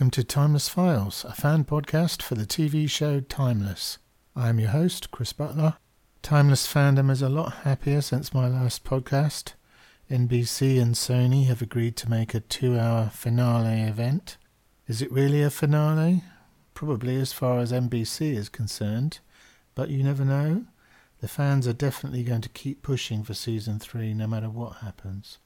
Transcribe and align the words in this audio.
Welcome 0.00 0.12
to 0.12 0.24
Timeless 0.24 0.66
Files, 0.66 1.26
a 1.26 1.34
fan 1.34 1.64
podcast 1.64 2.22
for 2.22 2.34
the 2.34 2.46
TV 2.46 2.88
show 2.88 3.20
Timeless. 3.20 3.98
I 4.34 4.48
am 4.48 4.58
your 4.58 4.70
host, 4.70 5.10
Chris 5.10 5.34
Butler. 5.34 5.76
Timeless 6.22 6.66
fandom 6.66 7.10
is 7.10 7.20
a 7.20 7.28
lot 7.28 7.52
happier 7.64 8.00
since 8.00 8.32
my 8.32 8.48
last 8.48 8.82
podcast. 8.82 9.52
NBC 10.10 10.80
and 10.80 10.94
Sony 10.94 11.48
have 11.48 11.60
agreed 11.60 11.96
to 11.96 12.08
make 12.08 12.32
a 12.32 12.40
two 12.40 12.78
hour 12.78 13.10
finale 13.10 13.82
event. 13.82 14.38
Is 14.88 15.02
it 15.02 15.12
really 15.12 15.42
a 15.42 15.50
finale? 15.50 16.24
Probably 16.72 17.16
as 17.16 17.34
far 17.34 17.58
as 17.58 17.70
NBC 17.70 18.34
is 18.34 18.48
concerned, 18.48 19.18
but 19.74 19.90
you 19.90 20.02
never 20.02 20.24
know. 20.24 20.64
The 21.20 21.28
fans 21.28 21.68
are 21.68 21.74
definitely 21.74 22.22
going 22.22 22.40
to 22.40 22.48
keep 22.48 22.80
pushing 22.80 23.22
for 23.22 23.34
season 23.34 23.78
three 23.78 24.14
no 24.14 24.26
matter 24.26 24.48
what 24.48 24.76
happens. 24.76 25.36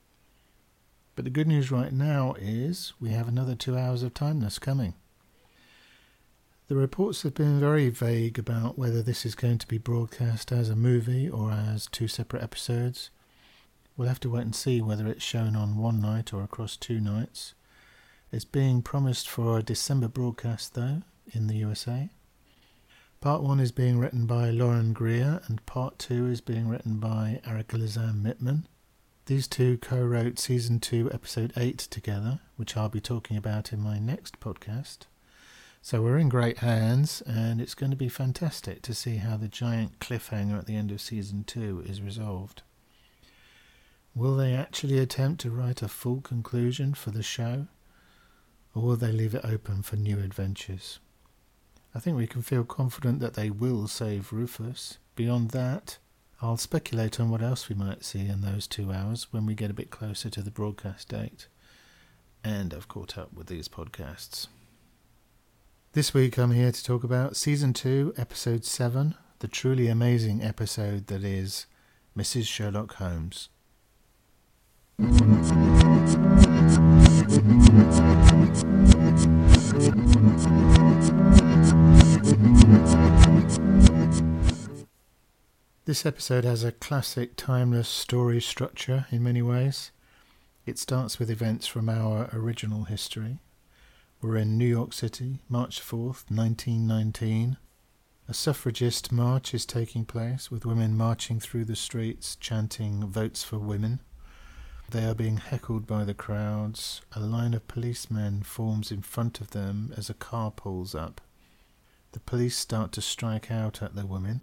But 1.14 1.24
the 1.24 1.30
good 1.30 1.46
news 1.46 1.70
right 1.70 1.92
now 1.92 2.34
is 2.38 2.92
we 3.00 3.10
have 3.10 3.28
another 3.28 3.54
two 3.54 3.77
hours 3.77 4.02
of 4.02 4.14
timeless 4.14 4.59
coming. 4.59 4.95
The 6.66 6.77
reports 6.77 7.23
have 7.23 7.34
been 7.34 7.60
very 7.60 7.90
vague 7.90 8.38
about 8.38 8.78
whether 8.78 9.02
this 9.02 9.27
is 9.27 9.34
going 9.34 9.59
to 9.59 9.66
be 9.66 9.78
broadcast 9.78 10.50
as 10.50 10.70
a 10.70 10.77
movie 10.77 11.28
or 11.28 11.52
as 11.52 11.87
two 11.87 12.09
separate 12.09 12.42
episodes. 12.42 13.10
We'll 13.96 14.09
have 14.09 14.20
to 14.20 14.30
wait 14.30 14.42
and 14.42 14.56
see 14.56 14.80
whether 14.80 15.06
it's 15.06 15.23
shown 15.23 15.54
on 15.54 15.77
one 15.77 16.00
night 16.00 16.32
or 16.32 16.42
across 16.42 16.77
two 16.77 17.00
nights. 17.00 17.54
It's 18.32 18.45
being 18.45 18.82
promised 18.82 19.28
for 19.28 19.59
a 19.59 19.62
December 19.62 20.09
broadcast, 20.09 20.74
though, 20.74 21.02
in 21.32 21.46
the 21.46 21.56
USA. 21.56 22.09
Part 23.21 23.43
1 23.43 23.60
is 23.60 23.71
being 23.71 23.99
written 23.99 24.26
by 24.26 24.51
Lauren 24.51 24.93
Greer, 24.93 25.40
and 25.46 25.65
Part 25.66 25.99
2 26.01 26.26
is 26.26 26.40
being 26.40 26.66
written 26.66 26.99
by 26.99 27.40
Arika 27.46 27.78
Lisanne 27.78 28.21
Mittman. 28.21 28.65
These 29.27 29.49
two 29.49 29.79
co 29.79 30.05
wrote 30.05 30.39
Season 30.39 30.79
2, 30.79 31.11
Episode 31.11 31.55
8 31.57 31.79
together, 31.79 32.41
which 32.57 32.77
I'll 32.77 32.91
be 32.91 33.01
talking 33.01 33.39
about 33.39 33.73
in 33.73 33.80
my 33.80 33.99
next 33.99 34.39
podcast. 34.39 35.07
So 35.80 36.03
we're 36.03 36.19
in 36.19 36.29
great 36.29 36.59
hands, 36.59 37.23
and 37.23 37.59
it's 37.59 37.75
going 37.75 37.89
to 37.89 37.97
be 37.97 38.11
fantastic 38.11 38.83
to 38.83 38.93
see 38.93 39.17
how 39.17 39.39
the 39.39 39.49
giant 39.49 39.99
cliffhanger 39.99 40.59
at 40.59 40.67
the 40.67 40.77
end 40.77 40.91
of 40.91 41.01
Season 41.01 41.43
2 41.43 41.85
is 41.87 42.02
resolved. 42.02 42.61
Will 44.15 44.37
they 44.37 44.52
actually 44.52 44.99
attempt 44.99 45.41
to 45.41 45.51
write 45.51 45.80
a 45.80 45.89
full 45.89 46.21
conclusion 46.21 46.93
for 46.93 47.11
the 47.11 47.23
show, 47.23 47.69
or 48.75 48.83
will 48.83 48.97
they 48.97 49.11
leave 49.11 49.35
it 49.35 49.45
open 49.47 49.80
for 49.80 49.97
new 49.97 50.19
adventures? 50.19 50.99
I 51.95 51.99
think 51.99 52.19
we 52.19 52.27
can 52.27 52.43
feel 52.43 52.65
confident 52.65 53.21
that 53.21 53.33
they 53.33 53.49
will 53.49 53.89
save 53.89 54.35
Rufus. 54.35 54.99
Beyond 55.17 55.52
that, 55.52 55.97
I'll 56.45 56.59
speculate 56.59 57.18
on 57.18 57.30
what 57.30 57.40
else 57.40 57.70
we 57.70 57.74
might 57.74 58.04
see 58.04 58.28
in 58.28 58.42
those 58.42 58.66
two 58.66 58.92
hours 58.92 59.28
when 59.32 59.46
we 59.46 59.54
get 59.54 59.70
a 59.70 59.74
bit 59.74 59.88
closer 59.88 60.28
to 60.28 60.42
the 60.42 60.50
broadcast 60.50 61.09
date. 61.09 61.48
And 62.45 62.74
I've 62.74 62.87
caught 62.87 63.16
up 63.16 63.32
with 63.32 63.46
these 63.46 63.66
podcasts. 63.66 64.48
This 65.92 66.12
week 66.12 66.37
I'm 66.37 66.50
here 66.50 66.70
to 66.70 66.84
talk 66.84 67.03
about 67.03 67.37
Season 67.37 67.72
2, 67.72 68.12
Episode 68.19 68.66
7, 68.66 69.15
the 69.38 69.48
truly 69.48 69.88
amazing 69.88 70.42
episode 70.42 71.06
that 71.06 71.25
is 71.25 71.65
Mrs. 72.15 72.47
Sherlock 72.47 72.97
Holmes. 72.97 73.48
This 85.87 86.06
episode 86.06 86.45
has 86.45 86.65
a 86.65 86.72
classic 86.72 87.37
timeless 87.37 87.91
story 87.91 88.41
structure 88.41 89.05
in 89.11 89.22
many 89.22 89.43
ways. 89.43 89.91
It 90.65 90.78
starts 90.78 91.19
with 91.19 91.31
events 91.31 91.67
from 91.67 91.91
our 91.91 92.31
original 92.33 92.84
history. 92.84 93.41
We're 94.22 94.39
in 94.39 94.56
New 94.56 94.67
York 94.67 94.95
City, 94.95 95.41
March 95.47 95.83
4th, 95.83 96.31
1919. 96.31 97.59
A 98.27 98.33
suffragist 98.33 99.12
march 99.12 99.53
is 99.53 99.67
taking 99.67 100.06
place 100.06 100.50
with 100.50 100.65
women 100.65 100.97
marching 100.97 101.39
through 101.39 101.67
the 101.67 101.77
streets 101.77 102.37
chanting 102.37 103.06
Votes 103.06 103.45
for 103.45 103.59
Women. 103.59 104.01
They 104.91 105.05
are 105.05 105.15
being 105.15 105.37
heckled 105.37 105.87
by 105.87 106.05
the 106.05 106.15
crowds. 106.15 107.03
A 107.12 107.21
line 107.21 107.53
of 107.53 107.69
policemen 107.69 108.43
forms 108.43 108.91
in 108.91 109.03
front 109.03 109.39
of 109.43 109.51
them 109.51 109.93
as 109.99 110.09
a 110.09 110.15
car 110.15 110.51
pulls 110.51 110.95
up. 110.95 111.21
The 112.12 112.21
police 112.21 112.56
start 112.56 112.91
to 112.93 113.03
strike 113.03 113.51
out 113.51 113.83
at 113.83 113.95
the 113.95 114.06
women. 114.06 114.41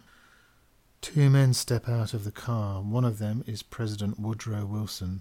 Two 1.12 1.28
men 1.28 1.52
step 1.52 1.90
out 1.90 2.14
of 2.14 2.24
the 2.24 2.32
car. 2.32 2.80
One 2.80 3.04
of 3.04 3.18
them 3.18 3.44
is 3.46 3.62
President 3.62 4.18
Woodrow 4.18 4.64
Wilson. 4.64 5.20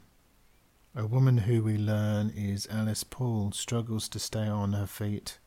A 0.95 1.05
woman 1.05 1.39
who 1.39 1.61
we 1.61 1.77
learn 1.77 2.29
is 2.29 2.65
Alice 2.71 3.03
Paul 3.03 3.51
struggles 3.51 4.07
to 4.07 4.17
stay 4.17 4.47
on 4.47 4.71
her 4.71 4.87
feet 4.87 5.37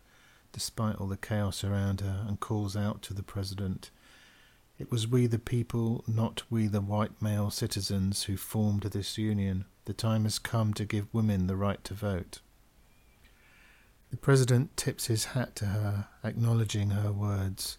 despite 0.52 0.96
all 0.96 1.06
the 1.06 1.16
chaos 1.16 1.64
around 1.64 2.02
her 2.02 2.26
and 2.28 2.40
calls 2.40 2.76
out 2.76 3.00
to 3.04 3.14
the 3.14 3.22
president. 3.22 3.90
It 4.78 4.90
was 4.90 5.08
we 5.08 5.26
the 5.26 5.38
people, 5.38 6.04
not 6.06 6.42
we 6.50 6.66
the 6.66 6.82
white 6.82 7.22
male 7.22 7.50
citizens, 7.50 8.24
who 8.24 8.36
formed 8.36 8.82
this 8.82 9.16
union. 9.16 9.64
The 9.86 9.94
time 9.94 10.24
has 10.24 10.38
come 10.38 10.74
to 10.74 10.84
give 10.84 11.14
women 11.14 11.46
the 11.46 11.56
right 11.56 11.82
to 11.84 11.94
vote. 11.94 12.40
The 14.10 14.18
president 14.18 14.76
tips 14.76 15.06
his 15.06 15.24
hat 15.24 15.56
to 15.56 15.64
her, 15.64 16.08
acknowledging 16.22 16.90
her 16.90 17.12
words 17.12 17.78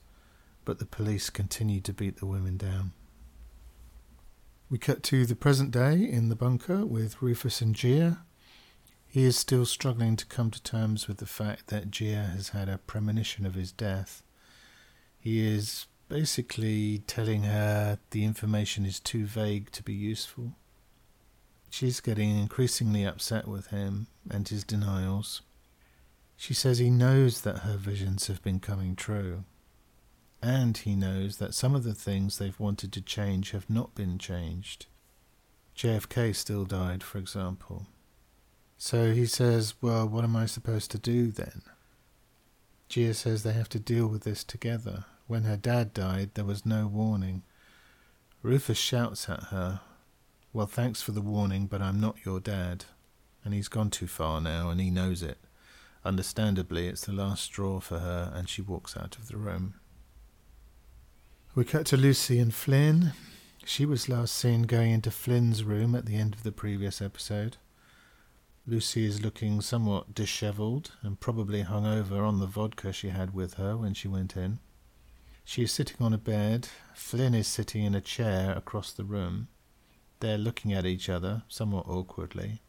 but 0.65 0.79
the 0.79 0.85
police 0.85 1.29
continued 1.29 1.85
to 1.85 1.93
beat 1.93 2.17
the 2.17 2.25
women 2.25 2.57
down. 2.57 2.91
We 4.69 4.79
cut 4.79 5.03
to 5.03 5.25
the 5.25 5.35
present 5.35 5.71
day 5.71 5.93
in 5.93 6.29
the 6.29 6.35
bunker 6.35 6.85
with 6.85 7.21
Rufus 7.21 7.61
and 7.61 7.75
Gia. 7.75 8.23
He 9.07 9.23
is 9.23 9.37
still 9.37 9.65
struggling 9.65 10.15
to 10.17 10.25
come 10.25 10.51
to 10.51 10.61
terms 10.61 11.07
with 11.07 11.17
the 11.17 11.27
fact 11.27 11.67
that 11.67 11.91
Gia 11.91 12.31
has 12.35 12.49
had 12.49 12.67
a 12.67 12.79
premonition 12.79 13.45
of 13.45 13.53
his 13.53 13.71
death. 13.71 14.23
He 15.19 15.47
is 15.47 15.85
basically 16.09 17.03
telling 17.07 17.43
her 17.43 17.99
the 18.09 18.25
information 18.25 18.85
is 18.85 18.99
too 18.99 19.25
vague 19.25 19.71
to 19.71 19.83
be 19.83 19.93
useful. 19.93 20.53
She's 21.69 21.99
getting 21.99 22.37
increasingly 22.37 23.05
upset 23.05 23.47
with 23.47 23.67
him 23.67 24.07
and 24.29 24.47
his 24.47 24.63
denials. 24.63 25.41
She 26.37 26.53
says 26.53 26.79
he 26.79 26.89
knows 26.89 27.41
that 27.41 27.59
her 27.59 27.77
visions 27.77 28.27
have 28.27 28.41
been 28.43 28.59
coming 28.59 28.95
true, 28.95 29.45
and 30.45 30.77
he 30.77 30.95
knows 30.95 31.37
that 31.37 31.55
some 31.55 31.73
of 31.73 31.83
the 31.83 31.95
things 31.95 32.37
they've 32.37 32.59
wanted 32.59 32.93
to 32.93 33.01
change 33.01 33.49
have 33.49 33.67
not 33.67 33.95
been 33.95 34.19
changed. 34.19 34.85
JFK 35.75 36.35
still 36.35 36.65
died, 36.65 37.01
for 37.01 37.17
example. 37.17 37.87
So 38.77 39.11
he 39.11 39.25
says, 39.25 39.73
Well, 39.81 40.07
what 40.07 40.23
am 40.23 40.35
I 40.35 40.45
supposed 40.45 40.91
to 40.91 40.99
do 40.99 41.31
then? 41.31 41.63
Gia 42.89 43.15
says 43.15 43.41
they 43.41 43.53
have 43.53 43.69
to 43.69 43.79
deal 43.79 44.05
with 44.05 44.23
this 44.23 44.43
together. 44.43 45.05
When 45.25 45.45
her 45.45 45.57
dad 45.57 45.95
died, 45.95 46.29
there 46.35 46.45
was 46.45 46.63
no 46.63 46.85
warning. 46.85 47.41
Rufus 48.43 48.77
shouts 48.77 49.27
at 49.27 49.45
her, 49.45 49.79
Well, 50.53 50.67
thanks 50.67 51.01
for 51.01 51.11
the 51.11 51.21
warning, 51.21 51.65
but 51.65 51.81
I'm 51.81 51.99
not 51.99 52.23
your 52.23 52.39
dad. 52.39 52.85
And 53.43 53.55
he's 53.55 53.67
gone 53.67 53.89
too 53.89 54.07
far 54.07 54.39
now, 54.41 54.69
and 54.69 54.79
he 54.79 54.91
knows 54.91 55.23
it. 55.23 55.39
Understandably, 56.03 56.87
it's 56.87 57.07
the 57.07 57.13
last 57.13 57.43
straw 57.45 57.79
for 57.79 57.97
her, 57.97 58.31
and 58.35 58.47
she 58.47 58.61
walks 58.61 58.95
out 58.95 59.17
of 59.17 59.27
the 59.27 59.37
room. 59.37 59.73
We 61.55 61.63
cut 61.63 61.85
to 61.85 61.95
Lucy 61.95 62.37
and 62.39 62.53
Flynn. 62.53 63.13
She 63.63 63.85
was 63.85 64.09
last 64.09 64.33
seen 64.33 64.63
going 64.63 64.91
into 64.91 65.09
Flynn's 65.09 65.63
room 65.63 65.95
at 65.95 66.05
the 66.05 66.17
end 66.17 66.33
of 66.33 66.43
the 66.43 66.51
previous 66.51 67.01
episode. 67.01 67.55
Lucy 68.67 69.05
is 69.05 69.23
looking 69.23 69.61
somewhat 69.61 70.13
dishevelled 70.13 70.91
and 71.01 71.17
probably 71.17 71.61
hung 71.61 71.85
over 71.85 72.25
on 72.25 72.41
the 72.41 72.45
vodka 72.45 72.91
she 72.91 73.07
had 73.07 73.33
with 73.33 73.53
her 73.53 73.77
when 73.77 73.93
she 73.93 74.09
went 74.09 74.35
in. 74.35 74.59
She 75.45 75.63
is 75.63 75.71
sitting 75.71 75.95
on 76.01 76.11
a 76.11 76.17
bed. 76.17 76.67
Flynn 76.93 77.33
is 77.33 77.47
sitting 77.47 77.85
in 77.85 77.95
a 77.95 78.01
chair 78.01 78.51
across 78.51 78.91
the 78.91 79.05
room. 79.05 79.47
They're 80.19 80.37
looking 80.37 80.73
at 80.73 80.85
each 80.85 81.07
other 81.07 81.43
somewhat 81.47 81.87
awkwardly. 81.87 82.59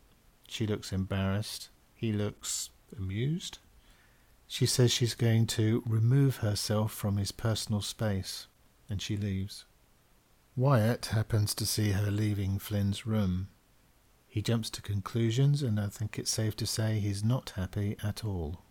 She 0.46 0.64
looks 0.64 0.92
embarrassed. 0.92 1.70
He 1.92 2.12
looks 2.12 2.70
amused. 2.96 3.58
She 4.46 4.64
says 4.64 4.92
she's 4.92 5.14
going 5.14 5.48
to 5.48 5.82
remove 5.84 6.36
herself 6.36 6.92
from 6.92 7.16
his 7.16 7.32
personal 7.32 7.82
space 7.82 8.46
and 8.88 9.00
she 9.00 9.16
leaves. 9.16 9.64
Wyatt 10.54 11.06
happens 11.06 11.54
to 11.54 11.66
see 11.66 11.90
her 11.90 12.10
leaving 12.10 12.58
Flynn's 12.58 13.06
room. 13.06 13.48
He 14.26 14.42
jumps 14.42 14.70
to 14.70 14.82
conclusions, 14.82 15.62
and 15.62 15.78
I 15.78 15.88
think 15.88 16.18
it's 16.18 16.30
safe 16.30 16.56
to 16.56 16.66
say 16.66 16.98
he's 16.98 17.24
not 17.24 17.50
happy 17.56 17.96
at 18.02 18.24
all. 18.24 18.62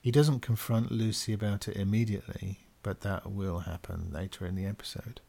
He 0.00 0.10
doesn't 0.10 0.40
confront 0.40 0.90
Lucy 0.90 1.32
about 1.32 1.68
it 1.68 1.76
immediately, 1.76 2.66
but 2.82 3.02
that 3.02 3.30
will 3.30 3.60
happen 3.60 4.10
later 4.12 4.46
in 4.46 4.56
the 4.56 4.66
episode. 4.66 5.20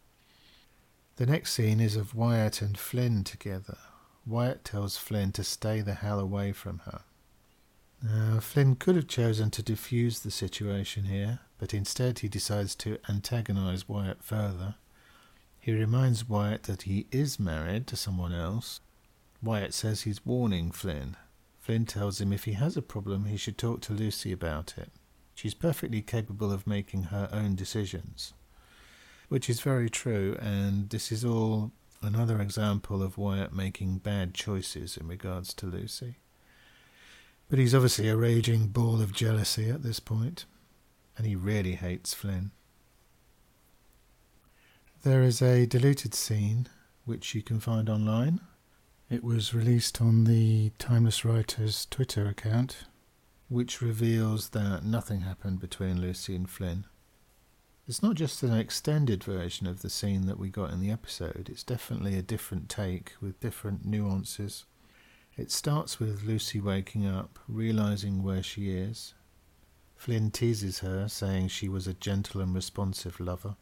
The 1.17 1.27
next 1.27 1.53
scene 1.53 1.79
is 1.79 1.95
of 1.95 2.15
Wyatt 2.15 2.61
and 2.61 2.75
Flynn 2.75 3.23
together. 3.23 3.77
Wyatt 4.25 4.63
tells 4.65 4.97
Flynn 4.97 5.31
to 5.33 5.43
stay 5.43 5.81
the 5.81 5.93
hell 5.93 6.19
away 6.19 6.53
from 6.53 6.79
her. 6.85 7.01
Now, 8.05 8.41
Flynn 8.41 8.75
could 8.75 8.97
have 8.97 9.07
chosen 9.07 9.49
to 9.51 9.63
diffuse 9.63 10.19
the 10.19 10.31
situation 10.31 11.05
here, 11.05 11.39
but 11.57 11.73
instead 11.73 12.19
he 12.19 12.27
decides 12.27 12.75
to 12.75 12.97
antagonize 13.07 13.87
Wyatt 13.87 14.21
further. 14.21 14.75
He 15.57 15.71
reminds 15.71 16.27
Wyatt 16.27 16.63
that 16.63 16.81
he 16.81 17.07
is 17.13 17.39
married 17.39 17.87
to 17.87 17.95
someone 17.95 18.33
else. 18.33 18.81
Wyatt 19.41 19.73
says 19.73 20.01
he's 20.01 20.25
warning 20.25 20.71
Flynn. 20.71 21.15
Flynn 21.61 21.85
tells 21.85 22.19
him 22.19 22.33
if 22.33 22.43
he 22.43 22.53
has 22.53 22.75
a 22.75 22.81
problem, 22.81 23.23
he 23.23 23.37
should 23.37 23.57
talk 23.57 23.79
to 23.81 23.93
Lucy 23.93 24.33
about 24.33 24.77
it. 24.77 24.91
She's 25.33 25.53
perfectly 25.53 26.01
capable 26.01 26.51
of 26.51 26.67
making 26.67 27.03
her 27.03 27.29
own 27.31 27.55
decisions. 27.55 28.33
Which 29.29 29.49
is 29.49 29.61
very 29.61 29.89
true, 29.89 30.37
and 30.41 30.89
this 30.89 31.09
is 31.09 31.23
all 31.23 31.71
another 32.01 32.41
example 32.41 33.01
of 33.01 33.17
Wyatt 33.17 33.53
making 33.53 33.99
bad 33.99 34.33
choices 34.33 34.97
in 34.97 35.07
regards 35.07 35.53
to 35.53 35.67
Lucy. 35.67 36.17
But 37.53 37.59
he's 37.59 37.75
obviously 37.75 38.09
a 38.09 38.17
raging 38.17 38.69
ball 38.69 38.99
of 38.99 39.13
jealousy 39.13 39.69
at 39.69 39.83
this 39.83 39.99
point, 39.99 40.45
and 41.15 41.27
he 41.27 41.35
really 41.35 41.73
hates 41.75 42.11
Flynn. 42.11 42.49
There 45.03 45.21
is 45.21 45.39
a 45.39 45.67
deleted 45.67 46.15
scene 46.15 46.67
which 47.05 47.35
you 47.35 47.43
can 47.43 47.59
find 47.59 47.91
online. 47.91 48.41
It 49.07 49.23
was 49.23 49.53
released 49.53 50.01
on 50.01 50.23
the 50.23 50.71
Timeless 50.79 51.23
Writers 51.23 51.85
Twitter 51.91 52.25
account, 52.25 52.85
which 53.49 53.83
reveals 53.83 54.49
that 54.49 54.83
nothing 54.83 55.21
happened 55.21 55.59
between 55.59 56.01
Lucy 56.01 56.35
and 56.35 56.49
Flynn. 56.49 56.87
It's 57.87 58.01
not 58.01 58.15
just 58.15 58.41
an 58.41 58.57
extended 58.57 59.23
version 59.23 59.67
of 59.67 59.83
the 59.83 59.91
scene 59.91 60.25
that 60.25 60.39
we 60.39 60.49
got 60.49 60.71
in 60.71 60.79
the 60.79 60.89
episode, 60.89 61.49
it's 61.51 61.63
definitely 61.63 62.17
a 62.17 62.23
different 62.23 62.67
take 62.67 63.13
with 63.21 63.39
different 63.39 63.85
nuances. 63.85 64.65
It 65.35 65.51
starts 65.51 65.99
with 65.99 66.23
Lucy 66.23 66.59
waking 66.61 67.07
up, 67.07 67.39
realizing 67.47 68.21
where 68.21 68.43
she 68.43 68.69
is. 68.69 69.15
Flynn 69.95 70.29
teases 70.29 70.79
her, 70.79 71.07
saying 71.07 71.47
she 71.47 71.67
was 71.67 71.87
a 71.87 71.93
gentle 71.93 72.41
and 72.41 72.53
responsive 72.53 73.19
lover. 73.19 73.55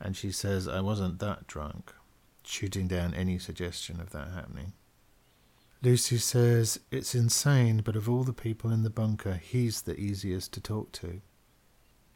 And 0.00 0.16
she 0.16 0.32
says, 0.32 0.66
I 0.66 0.80
wasn't 0.80 1.18
that 1.18 1.46
drunk, 1.46 1.92
shooting 2.42 2.88
down 2.88 3.12
any 3.12 3.38
suggestion 3.38 4.00
of 4.00 4.10
that 4.10 4.30
happening. 4.30 4.72
Lucy 5.82 6.16
says, 6.16 6.80
It's 6.90 7.14
insane, 7.14 7.82
but 7.84 7.94
of 7.94 8.08
all 8.08 8.24
the 8.24 8.32
people 8.32 8.70
in 8.70 8.82
the 8.82 8.90
bunker, 8.90 9.34
he's 9.34 9.82
the 9.82 9.98
easiest 9.98 10.52
to 10.54 10.60
talk 10.60 10.92
to. 10.92 11.20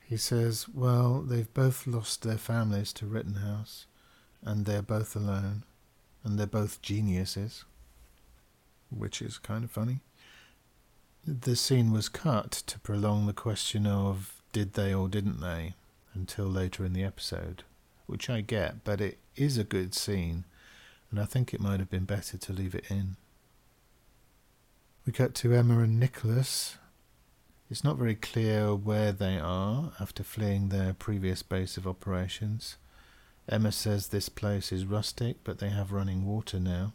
He 0.05 0.17
says, 0.17 0.69
Well, 0.69 1.21
they've 1.21 1.53
both 1.53 1.87
lost 1.87 2.23
their 2.23 2.39
families 2.39 2.93
to 2.95 3.07
Rittenhouse, 3.07 3.87
and 4.41 4.65
they're 4.65 4.83
both 4.83 5.15
alone, 5.15 5.65
and 6.25 6.39
they're 6.39 6.47
both 6.47 6.81
geniuses. 6.81 7.65
Which 8.97 9.23
is 9.23 9.39
kind 9.39 9.65
of 9.65 9.71
funny. 9.71 10.01
The 11.25 11.57
scene 11.57 11.93
was 11.93 12.09
cut 12.09 12.51
to 12.67 12.79
prolong 12.81 13.27
the 13.27 13.33
question 13.33 13.87
of 13.87 14.43
did 14.53 14.75
they 14.75 14.93
or 14.93 15.09
didn't 15.09 15.41
they 15.41 15.75
until 16.15 16.47
later 16.47 16.85
in 16.85 16.93
the 16.93 17.05
episode, 17.05 17.63
which 18.07 18.29
I 18.29 18.41
get, 18.41 18.85
but 18.85 19.01
it 19.01 19.19
is 19.37 19.57
a 19.57 19.65
good 19.65 19.95
scene, 19.95 20.45
and 21.11 21.19
I 21.21 21.25
think 21.25 21.55
it 21.55 21.61
might 21.61 21.81
have 21.81 21.89
been 21.89 22.05
better 22.05 22.37
to 22.37 22.53
leave 22.53 22.75
it 22.75 22.91
in. 22.91 23.17
We 25.07 25.13
cut 25.13 25.35
to 25.37 25.55
Emma 25.55 25.79
and 25.79 25.99
Nicholas, 25.99 26.77
it's 27.73 27.83
not 27.83 27.97
very 27.97 28.17
clear 28.17 28.75
where 28.75 29.13
they 29.13 29.39
are 29.39 29.93
after 29.99 30.23
fleeing 30.23 30.69
their 30.69 30.93
previous 30.93 31.43
base 31.43 31.79
of 31.79 31.87
operations. 31.87 32.77
Emma 33.49 33.73
says 33.73 34.09
this 34.09 34.29
place 34.29 34.73
is 34.73 34.85
rustic, 34.85 35.39
but 35.43 35.59
they 35.59 35.71
have 35.71 35.91
running 35.91 36.27
water 36.27 36.61
now. 36.61 36.93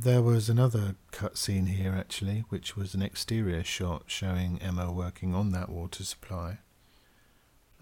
There 0.00 0.22
was 0.22 0.48
another 0.48 0.94
cutscene 1.10 1.68
here, 1.68 1.92
actually, 1.92 2.44
which 2.50 2.76
was 2.76 2.94
an 2.94 3.02
exterior 3.02 3.64
shot 3.64 4.04
showing 4.06 4.60
Emma 4.62 4.92
working 4.92 5.34
on 5.34 5.50
that 5.50 5.68
water 5.68 6.04
supply 6.04 6.58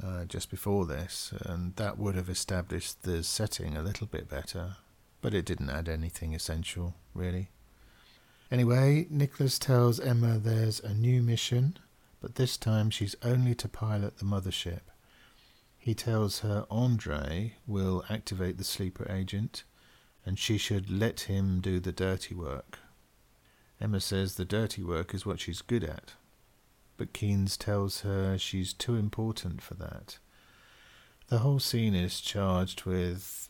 uh, 0.02 0.24
just 0.24 0.50
before 0.50 0.86
this, 0.86 1.34
and 1.42 1.76
that 1.76 1.98
would 1.98 2.14
have 2.14 2.30
established 2.30 3.02
the 3.02 3.22
setting 3.22 3.76
a 3.76 3.82
little 3.82 4.06
bit 4.06 4.30
better, 4.30 4.76
but 5.20 5.34
it 5.34 5.44
didn't 5.44 5.68
add 5.68 5.88
anything 5.88 6.34
essential, 6.34 6.94
really. 7.12 7.50
Anyway, 8.50 9.06
Nicholas 9.10 9.58
tells 9.58 10.00
Emma 10.00 10.38
there's 10.38 10.80
a 10.80 10.94
new 10.94 11.22
mission 11.22 11.78
but 12.26 12.34
this 12.34 12.56
time 12.56 12.90
she's 12.90 13.14
only 13.22 13.54
to 13.54 13.68
pilot 13.68 14.18
the 14.18 14.24
mothership. 14.24 14.80
He 15.78 15.94
tells 15.94 16.40
her 16.40 16.66
Andre 16.70 17.54
will 17.66 18.04
activate 18.10 18.58
the 18.58 18.64
sleeper 18.64 19.06
agent, 19.08 19.62
and 20.26 20.38
she 20.38 20.58
should 20.58 20.90
let 20.90 21.20
him 21.20 21.60
do 21.60 21.80
the 21.80 21.92
dirty 21.92 22.34
work. 22.34 22.80
Emma 23.80 24.00
says 24.00 24.34
the 24.34 24.44
dirty 24.44 24.82
work 24.82 25.14
is 25.14 25.24
what 25.24 25.40
she's 25.40 25.62
good 25.62 25.84
at, 25.84 26.12
but 26.98 27.14
Keynes 27.14 27.56
tells 27.56 28.00
her 28.02 28.36
she's 28.36 28.74
too 28.74 28.96
important 28.96 29.62
for 29.62 29.74
that. 29.74 30.18
The 31.28 31.38
whole 31.38 31.60
scene 31.60 31.94
is 31.94 32.20
charged 32.20 32.84
with 32.84 33.48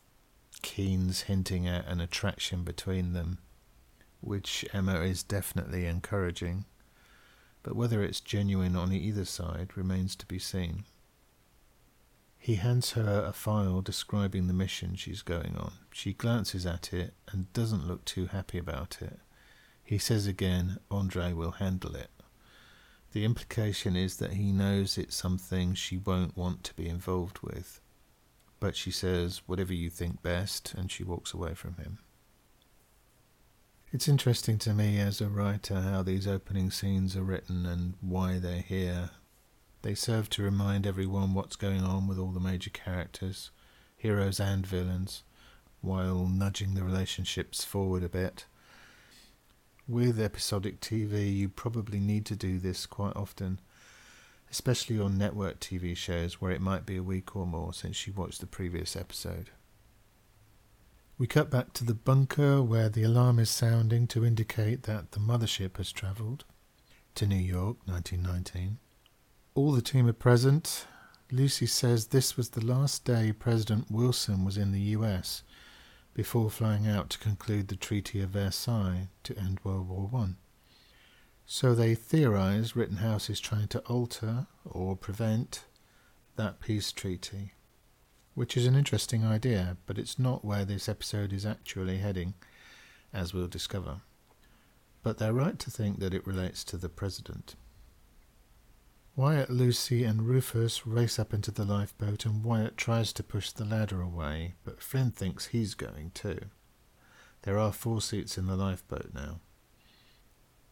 Keynes 0.62 1.22
hinting 1.22 1.66
at 1.66 1.88
an 1.88 2.00
attraction 2.00 2.62
between 2.62 3.12
them, 3.14 3.38
which 4.20 4.64
Emma 4.72 5.00
is 5.00 5.24
definitely 5.24 5.86
encouraging 5.86 6.66
but 7.66 7.74
whether 7.74 8.00
it's 8.00 8.20
genuine 8.20 8.76
on 8.76 8.92
either 8.92 9.24
side 9.24 9.76
remains 9.76 10.14
to 10.14 10.24
be 10.24 10.38
seen. 10.38 10.84
He 12.46 12.54
hands 12.54 12.92
her 12.92 13.24
a 13.26 13.32
file 13.32 13.80
describing 13.80 14.46
the 14.46 14.52
mission 14.52 14.94
she's 14.94 15.22
going 15.22 15.56
on. 15.56 15.72
She 15.92 16.12
glances 16.12 16.64
at 16.64 16.92
it 16.92 17.14
and 17.32 17.52
doesn't 17.52 17.88
look 17.88 18.04
too 18.04 18.26
happy 18.26 18.56
about 18.56 18.98
it. 19.02 19.18
He 19.82 19.98
says 19.98 20.28
again, 20.28 20.78
Andre 20.88 21.32
will 21.32 21.50
handle 21.50 21.96
it. 21.96 22.12
The 23.10 23.24
implication 23.24 23.96
is 23.96 24.18
that 24.18 24.34
he 24.34 24.52
knows 24.52 24.96
it's 24.96 25.16
something 25.16 25.74
she 25.74 25.98
won't 25.98 26.36
want 26.36 26.62
to 26.62 26.74
be 26.74 26.88
involved 26.88 27.40
with. 27.42 27.80
But 28.60 28.76
she 28.76 28.92
says, 28.92 29.42
whatever 29.46 29.74
you 29.74 29.90
think 29.90 30.22
best, 30.22 30.72
and 30.72 30.88
she 30.88 31.02
walks 31.02 31.34
away 31.34 31.54
from 31.54 31.74
him. 31.78 31.98
It's 33.90 34.06
interesting 34.06 34.58
to 34.58 34.72
me 34.72 35.00
as 35.00 35.20
a 35.20 35.26
writer 35.28 35.80
how 35.80 36.04
these 36.04 36.28
opening 36.28 36.70
scenes 36.70 37.16
are 37.16 37.24
written 37.24 37.66
and 37.66 37.94
why 38.00 38.38
they're 38.38 38.62
here. 38.62 39.10
They 39.86 39.94
serve 39.94 40.28
to 40.30 40.42
remind 40.42 40.84
everyone 40.84 41.32
what's 41.32 41.54
going 41.54 41.82
on 41.82 42.08
with 42.08 42.18
all 42.18 42.32
the 42.32 42.40
major 42.40 42.70
characters, 42.70 43.52
heroes 43.96 44.40
and 44.40 44.66
villains, 44.66 45.22
while 45.80 46.26
nudging 46.26 46.74
the 46.74 46.82
relationships 46.82 47.64
forward 47.64 48.02
a 48.02 48.08
bit. 48.08 48.46
With 49.86 50.18
episodic 50.18 50.80
TV, 50.80 51.32
you 51.32 51.48
probably 51.48 52.00
need 52.00 52.26
to 52.26 52.34
do 52.34 52.58
this 52.58 52.84
quite 52.84 53.14
often, 53.14 53.60
especially 54.50 54.98
on 54.98 55.18
network 55.18 55.60
TV 55.60 55.96
shows 55.96 56.40
where 56.40 56.50
it 56.50 56.60
might 56.60 56.84
be 56.84 56.96
a 56.96 57.02
week 57.04 57.36
or 57.36 57.46
more 57.46 57.72
since 57.72 58.08
you 58.08 58.12
watched 58.12 58.40
the 58.40 58.48
previous 58.48 58.96
episode. 58.96 59.50
We 61.16 61.28
cut 61.28 61.48
back 61.48 61.74
to 61.74 61.84
the 61.84 61.94
bunker 61.94 62.60
where 62.60 62.88
the 62.88 63.04
alarm 63.04 63.38
is 63.38 63.50
sounding 63.50 64.08
to 64.08 64.26
indicate 64.26 64.82
that 64.82 65.12
the 65.12 65.20
mothership 65.20 65.76
has 65.76 65.92
travelled 65.92 66.44
to 67.14 67.24
New 67.24 67.36
York, 67.36 67.76
1919. 67.84 68.78
All 69.56 69.72
the 69.72 69.80
team 69.80 70.06
are 70.06 70.12
present. 70.12 70.86
Lucy 71.32 71.64
says 71.64 72.08
this 72.08 72.36
was 72.36 72.50
the 72.50 72.62
last 72.62 73.06
day 73.06 73.32
President 73.32 73.90
Wilson 73.90 74.44
was 74.44 74.58
in 74.58 74.70
the 74.70 74.92
US 74.98 75.42
before 76.12 76.50
flying 76.50 76.86
out 76.86 77.08
to 77.08 77.18
conclude 77.18 77.68
the 77.68 77.74
Treaty 77.74 78.20
of 78.20 78.28
Versailles 78.28 79.08
to 79.22 79.38
end 79.38 79.60
World 79.64 79.88
War 79.88 80.08
One. 80.08 80.36
So 81.46 81.74
they 81.74 81.94
theorize 81.94 82.76
Rittenhouse 82.76 83.30
is 83.30 83.40
trying 83.40 83.68
to 83.68 83.78
alter 83.86 84.46
or 84.66 84.94
prevent 84.94 85.64
that 86.36 86.60
peace 86.60 86.92
treaty 86.92 87.52
which 88.34 88.58
is 88.58 88.66
an 88.66 88.74
interesting 88.74 89.24
idea, 89.24 89.78
but 89.86 89.96
it's 89.96 90.18
not 90.18 90.44
where 90.44 90.66
this 90.66 90.86
episode 90.86 91.32
is 91.32 91.46
actually 91.46 91.96
heading, 91.96 92.34
as 93.10 93.32
we'll 93.32 93.48
discover. 93.48 94.02
But 95.02 95.16
they're 95.16 95.32
right 95.32 95.58
to 95.58 95.70
think 95.70 96.00
that 96.00 96.12
it 96.12 96.26
relates 96.26 96.62
to 96.64 96.76
the 96.76 96.90
president. 96.90 97.54
Wyatt, 99.16 99.48
Lucy, 99.48 100.04
and 100.04 100.28
Rufus 100.28 100.86
race 100.86 101.18
up 101.18 101.32
into 101.32 101.50
the 101.50 101.64
lifeboat, 101.64 102.26
and 102.26 102.44
Wyatt 102.44 102.76
tries 102.76 103.14
to 103.14 103.22
push 103.22 103.50
the 103.50 103.64
ladder 103.64 104.02
away, 104.02 104.56
but 104.62 104.82
Flynn 104.82 105.10
thinks 105.10 105.46
he's 105.46 105.72
going 105.72 106.10
too. 106.10 106.38
There 107.42 107.58
are 107.58 107.72
four 107.72 108.02
seats 108.02 108.36
in 108.36 108.46
the 108.46 108.56
lifeboat 108.56 109.12
now. 109.14 109.40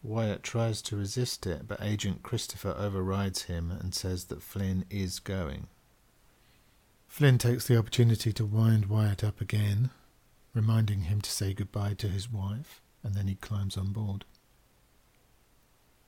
Wyatt 0.02 0.42
tries 0.42 0.82
to 0.82 0.96
resist 0.96 1.46
it, 1.46 1.66
but 1.66 1.80
Agent 1.80 2.22
Christopher 2.22 2.74
overrides 2.76 3.44
him 3.44 3.70
and 3.70 3.94
says 3.94 4.26
that 4.26 4.42
Flynn 4.42 4.84
is 4.90 5.20
going. 5.20 5.68
Flynn 7.08 7.38
takes 7.38 7.66
the 7.66 7.78
opportunity 7.78 8.30
to 8.34 8.44
wind 8.44 8.86
Wyatt 8.86 9.24
up 9.24 9.40
again, 9.40 9.88
reminding 10.52 11.02
him 11.02 11.22
to 11.22 11.30
say 11.30 11.54
goodbye 11.54 11.94
to 11.94 12.08
his 12.08 12.30
wife, 12.30 12.82
and 13.02 13.14
then 13.14 13.26
he 13.26 13.36
climbs 13.36 13.78
on 13.78 13.92
board. 13.94 14.26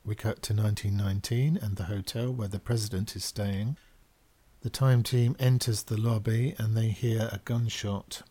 We 0.06 0.14
cut 0.14 0.40
to 0.42 0.54
1919 0.54 1.58
and 1.60 1.76
the 1.76 1.84
hotel 1.84 2.32
where 2.32 2.48
the 2.48 2.60
president 2.60 3.16
is 3.16 3.24
staying. 3.24 3.76
The 4.60 4.70
time 4.70 5.02
team 5.02 5.34
enters 5.40 5.82
the 5.82 6.00
lobby 6.00 6.54
and 6.58 6.76
they 6.76 6.88
hear 6.88 7.28
a 7.32 7.40
gunshot. 7.44 8.22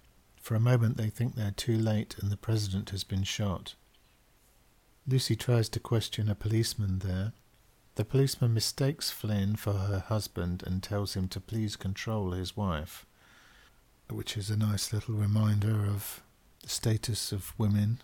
For 0.41 0.55
a 0.55 0.59
moment 0.59 0.95
they 0.95 1.09
think 1.09 1.35
they're 1.35 1.51
too 1.51 1.77
late 1.77 2.15
and 2.21 2.31
the 2.31 2.37
president 2.37 2.91
has 2.91 3.03
been 3.03 3.23
shot. 3.23 3.75
Lucy 5.05 5.35
tries 5.35 5.67
to 5.69 5.79
question 5.79 6.29
a 6.29 6.35
policeman 6.35 6.99
there, 6.99 7.33
the 7.95 8.03
policeman 8.03 8.53
mistakes 8.53 9.09
Flynn 9.09 9.55
for 9.55 9.73
her 9.73 9.99
husband 9.99 10.63
and 10.65 10.83
tells 10.83 11.13
him 11.15 11.29
to 11.29 11.39
please 11.39 11.77
control 11.77 12.31
his 12.31 12.57
wife, 12.57 13.05
which 14.09 14.35
is 14.35 14.49
a 14.49 14.57
nice 14.57 14.91
little 14.91 15.15
reminder 15.15 15.85
of 15.85 16.21
the 16.61 16.67
status 16.67 17.31
of 17.31 17.57
women 17.57 18.01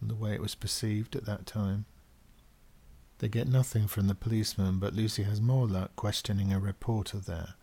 and 0.00 0.08
the 0.08 0.14
way 0.14 0.34
it 0.34 0.40
was 0.40 0.54
perceived 0.54 1.16
at 1.16 1.26
that 1.26 1.46
time. 1.46 1.86
They 3.22 3.28
get 3.28 3.46
nothing 3.46 3.86
from 3.86 4.08
the 4.08 4.16
policeman, 4.16 4.80
but 4.80 4.94
Lucy 4.94 5.22
has 5.22 5.40
more 5.40 5.68
luck 5.68 5.94
questioning 5.94 6.52
a 6.52 6.58
reporter 6.58 7.18
there, 7.18 7.54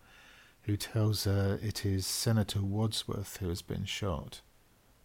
who 0.62 0.78
tells 0.78 1.24
her 1.24 1.58
it 1.62 1.84
is 1.84 2.06
Senator 2.06 2.62
Wadsworth 2.62 3.36
who 3.36 3.50
has 3.50 3.60
been 3.60 3.84
shot. 3.84 4.40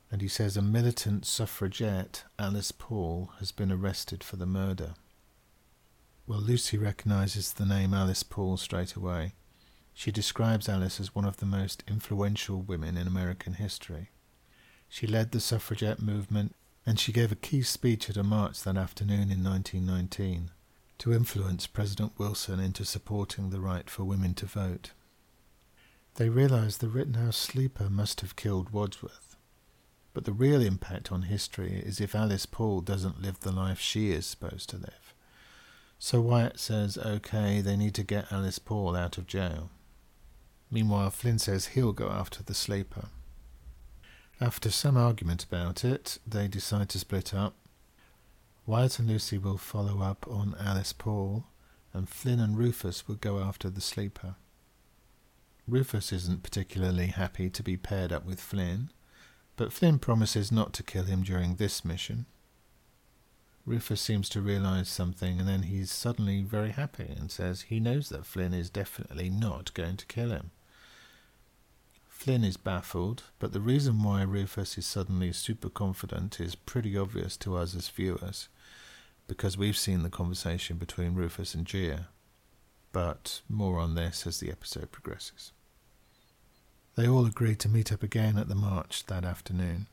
And 0.09 0.21
he 0.21 0.29
says 0.29 0.55
a 0.55 0.61
militant 0.61 1.25
suffragette, 1.25 2.23
Alice 2.39 2.71
Paul, 2.71 3.31
has 3.39 3.51
been 3.51 3.69
arrested 3.69 4.23
for 4.23 4.37
the 4.37 4.45
murder. 4.45 4.93
Well, 6.25 6.39
Lucy 6.39 6.77
recognizes 6.77 7.51
the 7.51 7.65
name 7.65 7.93
Alice 7.93 8.23
Paul 8.23 8.55
straight 8.55 8.93
away. 8.93 9.33
She 9.93 10.09
describes 10.09 10.69
Alice 10.69 11.01
as 11.01 11.13
one 11.13 11.25
of 11.25 11.35
the 11.35 11.45
most 11.45 11.83
influential 11.85 12.61
women 12.61 12.95
in 12.95 13.07
American 13.07 13.55
history. 13.55 14.11
She 14.87 15.05
led 15.05 15.33
the 15.33 15.41
suffragette 15.41 16.01
movement 16.01 16.55
and 16.85 16.99
she 16.99 17.11
gave 17.11 17.31
a 17.31 17.35
key 17.35 17.61
speech 17.61 18.09
at 18.09 18.17
a 18.17 18.23
march 18.23 18.61
that 18.61 18.77
afternoon 18.77 19.31
in 19.31 19.43
1919 19.43 20.51
to 20.97 21.13
influence 21.13 21.67
President 21.67 22.13
Wilson 22.17 22.59
into 22.59 22.85
supporting 22.85 23.49
the 23.49 23.59
right 23.59 23.89
for 23.89 24.03
women 24.03 24.33
to 24.35 24.45
vote. 24.45 24.91
They 26.15 26.29
realized 26.29 26.79
the 26.79 26.87
Rittenhouse 26.87 27.35
sleeper 27.35 27.89
must 27.89 28.21
have 28.21 28.35
killed 28.35 28.69
Wadsworth. 28.69 29.35
But 30.13 30.23
the 30.23 30.31
real 30.31 30.61
impact 30.61 31.11
on 31.11 31.23
history 31.23 31.83
is 31.85 31.99
if 31.99 32.15
Alice 32.15 32.45
Paul 32.45 32.79
doesn't 32.79 33.21
live 33.21 33.41
the 33.41 33.51
life 33.51 33.79
she 33.79 34.11
is 34.11 34.25
supposed 34.25 34.69
to 34.69 34.77
live. 34.77 35.13
So 35.99 36.21
Wyatt 36.21 36.57
says, 36.57 36.97
okay, 36.97 37.59
they 37.59 37.75
need 37.75 37.93
to 37.95 38.03
get 38.03 38.31
Alice 38.31 38.59
Paul 38.59 38.95
out 38.95 39.17
of 39.17 39.27
jail. 39.27 39.71
Meanwhile, 40.71 41.09
Flynn 41.09 41.39
says 41.39 41.67
he'll 41.67 41.91
go 41.91 42.09
after 42.09 42.41
the 42.43 42.53
sleeper. 42.53 43.09
After 44.41 44.69
some 44.69 44.97
argument 44.97 45.45
about 45.45 45.85
it, 45.85 46.19
they 46.27 46.47
decide 46.49 46.89
to 46.89 46.99
split 46.99 47.33
up. 47.33 47.55
Wyatt 48.65 48.99
and 48.99 49.07
Lucy 49.07 49.37
will 49.37 49.57
follow 49.57 50.01
up 50.01 50.27
on 50.27 50.55
Alice 50.59 50.91
Paul, 50.91 51.45
and 51.93 52.09
Flynn 52.09 52.41
and 52.41 52.57
Rufus 52.57 53.07
will 53.07 53.15
go 53.15 53.39
after 53.39 53.69
the 53.69 53.79
sleeper. 53.79 54.35
Rufus 55.67 56.11
isn't 56.11 56.43
particularly 56.43 57.07
happy 57.07 57.49
to 57.49 57.63
be 57.63 57.77
paired 57.77 58.11
up 58.11 58.25
with 58.25 58.41
Flynn, 58.41 58.91
but 59.55 59.71
Flynn 59.71 59.99
promises 59.99 60.51
not 60.51 60.73
to 60.73 60.83
kill 60.83 61.05
him 61.05 61.23
during 61.23 61.55
this 61.55 61.85
mission. 61.85 62.25
Rufus 63.65 64.01
seems 64.01 64.27
to 64.29 64.41
realize 64.41 64.89
something, 64.89 65.39
and 65.39 65.47
then 65.47 65.63
he's 65.63 65.91
suddenly 65.91 66.41
very 66.43 66.71
happy 66.71 67.15
and 67.17 67.31
says 67.31 67.61
he 67.61 67.79
knows 67.79 68.09
that 68.09 68.25
Flynn 68.25 68.53
is 68.53 68.69
definitely 68.69 69.29
not 69.29 69.73
going 69.73 69.95
to 69.97 70.05
kill 70.05 70.29
him. 70.29 70.51
Flynn 72.25 72.43
is 72.43 72.57
baffled, 72.57 73.21
but 73.37 73.53
the 73.53 73.59
reason 73.59 74.01
why 74.01 74.23
Rufus 74.23 74.79
is 74.79 74.87
suddenly 74.87 75.31
super 75.31 75.69
confident 75.69 76.39
is 76.39 76.55
pretty 76.55 76.97
obvious 76.97 77.37
to 77.37 77.55
us 77.55 77.75
as 77.75 77.87
viewers, 77.87 78.49
because 79.27 79.59
we've 79.59 79.77
seen 79.77 80.01
the 80.01 80.09
conversation 80.09 80.77
between 80.77 81.13
Rufus 81.13 81.53
and 81.53 81.67
Gia. 81.67 82.07
But 82.91 83.41
more 83.47 83.77
on 83.77 83.93
this 83.93 84.25
as 84.25 84.39
the 84.39 84.49
episode 84.49 84.91
progresses. 84.91 85.51
They 86.95 87.07
all 87.07 87.27
agree 87.27 87.53
to 87.57 87.69
meet 87.69 87.91
up 87.91 88.01
again 88.01 88.39
at 88.39 88.47
the 88.47 88.55
march 88.55 89.05
that 89.05 89.23
afternoon. 89.23 89.85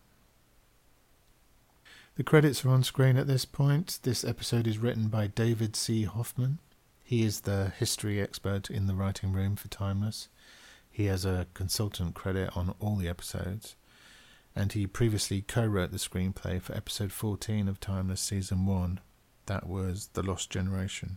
The 2.17 2.25
credits 2.25 2.65
are 2.65 2.71
on 2.71 2.83
screen 2.83 3.19
at 3.19 3.27
this 3.27 3.45
point. 3.45 3.99
This 4.05 4.25
episode 4.25 4.67
is 4.67 4.79
written 4.79 5.09
by 5.09 5.27
David 5.27 5.77
C. 5.77 6.05
Hoffman. 6.05 6.61
He 7.05 7.25
is 7.25 7.43
the 7.43 7.75
history 7.79 8.23
expert 8.23 8.71
in 8.71 8.87
the 8.87 8.95
writing 8.95 9.35
room 9.35 9.55
for 9.55 9.69
Timeless. 9.69 10.29
He 10.93 11.07
has 11.07 11.25
a 11.25 11.47
consultant 11.55 12.15
credit 12.15 12.55
on 12.55 12.75
all 12.79 12.97
the 12.97 13.09
episodes, 13.09 13.77
and 14.55 14.73
he 14.73 14.87
previously 14.87 15.41
co 15.41 15.65
wrote 15.65 15.91
the 15.91 15.97
screenplay 15.97 16.61
for 16.61 16.75
episode 16.75 17.13
14 17.13 17.67
of 17.67 17.81
Timeless 17.81 18.21
Season 18.21 18.67
1. 18.67 19.01
That 19.47 19.67
was 19.67 20.11
The 20.13 20.23
Lost 20.23 20.51
Generation. 20.51 21.17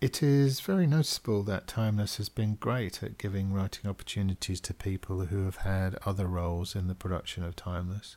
It 0.00 0.22
is 0.22 0.60
very 0.60 0.86
noticeable 0.86 1.42
that 1.44 1.66
Timeless 1.66 2.16
has 2.16 2.30
been 2.30 2.54
great 2.56 3.02
at 3.02 3.18
giving 3.18 3.52
writing 3.52 3.88
opportunities 3.88 4.60
to 4.62 4.74
people 4.74 5.26
who 5.26 5.44
have 5.44 5.58
had 5.58 5.96
other 6.06 6.26
roles 6.26 6.74
in 6.74 6.88
the 6.88 6.94
production 6.94 7.44
of 7.44 7.54
Timeless. 7.54 8.16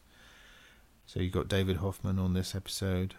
So 1.05 1.19
you've 1.19 1.33
got 1.33 1.49
David 1.49 1.77
Hoffman 1.77 2.17
on 2.17 2.33
this 2.33 2.55
episode. 2.55 3.15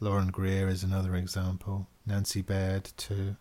Lauren 0.00 0.28
Greer 0.28 0.68
is 0.68 0.82
another 0.82 1.14
example. 1.14 1.86
Nancy 2.04 2.42
Baird 2.42 2.90
too. 2.96 3.36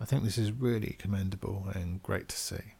I 0.00 0.04
think 0.04 0.22
this 0.22 0.38
is 0.38 0.52
really 0.52 0.96
commendable 0.98 1.66
and 1.74 2.02
great 2.02 2.28
to 2.28 2.36
see. 2.36 2.74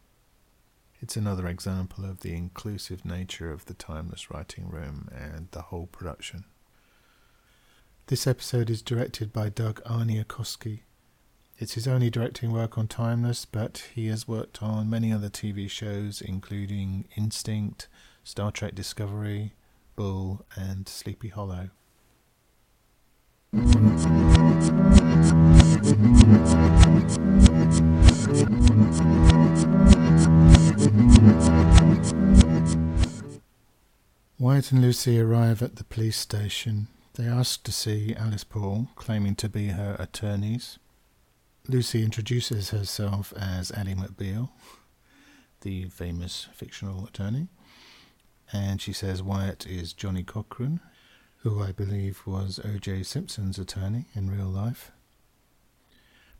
It's 1.01 1.17
another 1.17 1.47
example 1.47 2.05
of 2.05 2.21
the 2.21 2.33
inclusive 2.33 3.03
nature 3.05 3.51
of 3.51 3.65
the 3.65 3.73
Timeless 3.73 4.31
Writing 4.31 4.69
Room 4.69 5.09
and 5.13 5.47
the 5.51 5.63
whole 5.63 5.87
production. 5.87 6.45
This 8.07 8.25
episode 8.25 8.69
is 8.69 8.81
directed 8.81 9.31
by 9.33 9.49
Doug 9.49 9.83
Aarniokoski. 9.83 10.81
It's 11.57 11.73
his 11.73 11.87
only 11.87 12.09
directing 12.09 12.51
work 12.51 12.77
on 12.77 12.87
Timeless, 12.87 13.45
but 13.45 13.83
he 13.93 14.07
has 14.07 14.27
worked 14.27 14.63
on 14.63 14.89
many 14.89 15.11
other 15.11 15.29
TV 15.29 15.69
shows, 15.69 16.21
including 16.21 17.05
Instinct, 17.17 17.87
Star 18.23 18.51
Trek 18.51 18.75
Discovery, 18.75 19.53
Bull, 19.95 20.45
and 20.55 20.87
Sleepy 20.87 21.27
Hollow. 21.27 21.69
Wyatt 34.41 34.71
and 34.71 34.81
Lucy 34.81 35.19
arrive 35.19 35.61
at 35.61 35.75
the 35.75 35.83
police 35.83 36.15
station. 36.15 36.87
They 37.15 37.25
ask 37.25 37.61
to 37.63 37.73
see 37.73 38.15
Alice 38.15 38.45
Paul, 38.45 38.87
claiming 38.95 39.35
to 39.35 39.49
be 39.49 39.67
her 39.67 39.97
attorneys. 39.99 40.79
Lucy 41.67 42.03
introduces 42.03 42.69
herself 42.69 43.33
as 43.37 43.69
Ally 43.73 43.95
McBeal, 43.95 44.51
the 45.59 45.89
famous 45.89 46.47
fictional 46.53 47.05
attorney, 47.05 47.49
and 48.53 48.81
she 48.81 48.93
says 48.93 49.21
Wyatt 49.21 49.67
is 49.67 49.91
Johnnie 49.91 50.23
Cochran, 50.23 50.79
who 51.39 51.61
I 51.61 51.73
believe 51.73 52.21
was 52.25 52.61
O.J. 52.63 53.03
Simpson's 53.03 53.59
attorney 53.59 54.05
in 54.15 54.31
real 54.31 54.47
life. 54.47 54.93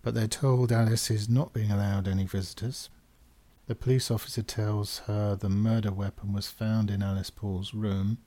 But 0.01 0.13
they're 0.13 0.29
told 0.29 0.71
Alice 0.71 1.11
is 1.11 1.27
not 1.27 1.51
being 1.51 1.69
allowed 1.69 2.07
any 2.07 2.25
visitors. 2.25 2.89
The 3.69 3.75
police 3.75 4.09
officer 4.09 4.41
tells 4.41 4.97
her 5.05 5.35
the 5.35 5.47
murder 5.47 5.91
weapon 5.91 6.33
was 6.33 6.47
found 6.47 6.89
in 6.89 7.03
Alice 7.03 7.29
Paul's 7.29 7.71
room, 7.71 8.17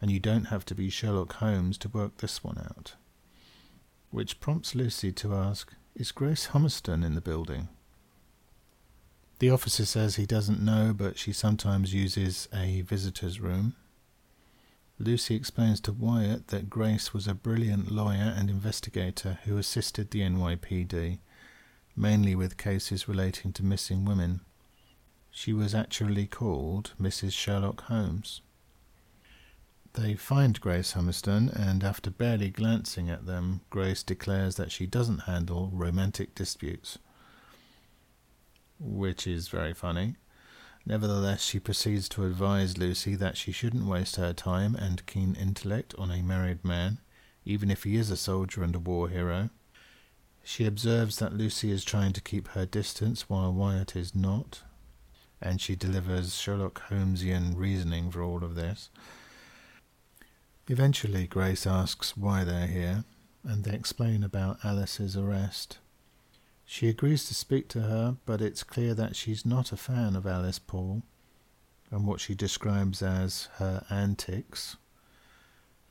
and 0.00 0.10
you 0.10 0.18
don't 0.18 0.46
have 0.46 0.64
to 0.64 0.74
be 0.74 0.88
Sherlock 0.88 1.34
Holmes 1.34 1.76
to 1.78 1.90
work 1.90 2.16
this 2.16 2.42
one 2.42 2.56
out. 2.56 2.94
Which 4.10 4.40
prompts 4.40 4.74
Lucy 4.74 5.12
to 5.12 5.34
ask, 5.34 5.74
Is 5.94 6.10
Grace 6.10 6.48
Humiston 6.52 7.04
in 7.04 7.14
the 7.14 7.20
building? 7.20 7.68
The 9.40 9.50
officer 9.50 9.84
says 9.84 10.16
he 10.16 10.24
doesn't 10.24 10.62
know, 10.64 10.94
but 10.96 11.18
she 11.18 11.34
sometimes 11.34 11.92
uses 11.92 12.48
a 12.50 12.80
visitor's 12.80 13.40
room. 13.40 13.76
Lucy 14.98 15.34
explains 15.34 15.82
to 15.82 15.92
Wyatt 15.92 16.48
that 16.48 16.70
Grace 16.70 17.12
was 17.12 17.28
a 17.28 17.34
brilliant 17.34 17.90
lawyer 17.90 18.34
and 18.34 18.48
investigator 18.48 19.38
who 19.44 19.58
assisted 19.58 20.12
the 20.12 20.22
NYPD, 20.22 21.18
mainly 21.94 22.34
with 22.34 22.56
cases 22.56 23.06
relating 23.06 23.52
to 23.52 23.62
missing 23.62 24.06
women. 24.06 24.40
She 25.30 25.52
was 25.52 25.74
actually 25.74 26.26
called 26.26 26.92
Mrs. 27.00 27.32
Sherlock 27.32 27.82
Holmes. 27.82 28.40
They 29.94 30.14
find 30.14 30.60
Grace 30.60 30.92
Humiston, 30.92 31.48
and 31.48 31.82
after 31.82 32.10
barely 32.10 32.50
glancing 32.50 33.10
at 33.10 33.26
them, 33.26 33.62
Grace 33.70 34.02
declares 34.02 34.56
that 34.56 34.70
she 34.70 34.86
doesn't 34.86 35.20
handle 35.20 35.70
romantic 35.72 36.34
disputes. 36.34 36.98
Which 38.78 39.26
is 39.26 39.48
very 39.48 39.74
funny. 39.74 40.16
Nevertheless, 40.86 41.42
she 41.42 41.58
proceeds 41.58 42.08
to 42.10 42.24
advise 42.24 42.78
Lucy 42.78 43.14
that 43.16 43.36
she 43.36 43.52
shouldn't 43.52 43.86
waste 43.86 44.16
her 44.16 44.32
time 44.32 44.74
and 44.74 45.04
keen 45.06 45.34
intellect 45.34 45.94
on 45.98 46.10
a 46.10 46.22
married 46.22 46.64
man, 46.64 46.98
even 47.44 47.70
if 47.70 47.84
he 47.84 47.96
is 47.96 48.10
a 48.10 48.16
soldier 48.16 48.62
and 48.62 48.74
a 48.74 48.78
war 48.78 49.08
hero. 49.08 49.50
She 50.44 50.64
observes 50.64 51.18
that 51.18 51.36
Lucy 51.36 51.70
is 51.70 51.84
trying 51.84 52.12
to 52.12 52.20
keep 52.20 52.48
her 52.48 52.64
distance 52.64 53.28
while 53.28 53.52
Wyatt 53.52 53.96
is 53.96 54.14
not, 54.14 54.62
and 55.40 55.60
she 55.60 55.76
delivers 55.76 56.34
Sherlock 56.34 56.82
Holmesian 56.88 57.56
reasoning 57.56 58.10
for 58.10 58.22
all 58.22 58.42
of 58.42 58.54
this. 58.54 58.90
Eventually, 60.68 61.26
Grace 61.26 61.66
asks 61.66 62.16
why 62.16 62.44
they're 62.44 62.66
here, 62.66 63.04
and 63.44 63.64
they 63.64 63.74
explain 63.74 64.22
about 64.22 64.64
Alice's 64.64 65.16
arrest. 65.16 65.78
She 66.64 66.88
agrees 66.88 67.26
to 67.28 67.34
speak 67.34 67.68
to 67.68 67.80
her, 67.80 68.16
but 68.26 68.42
it's 68.42 68.62
clear 68.62 68.92
that 68.94 69.16
she's 69.16 69.46
not 69.46 69.72
a 69.72 69.76
fan 69.76 70.14
of 70.14 70.26
Alice 70.26 70.58
Paul 70.58 71.02
and 71.90 72.06
what 72.06 72.20
she 72.20 72.34
describes 72.34 73.02
as 73.02 73.48
her 73.56 73.86
antics. 73.88 74.76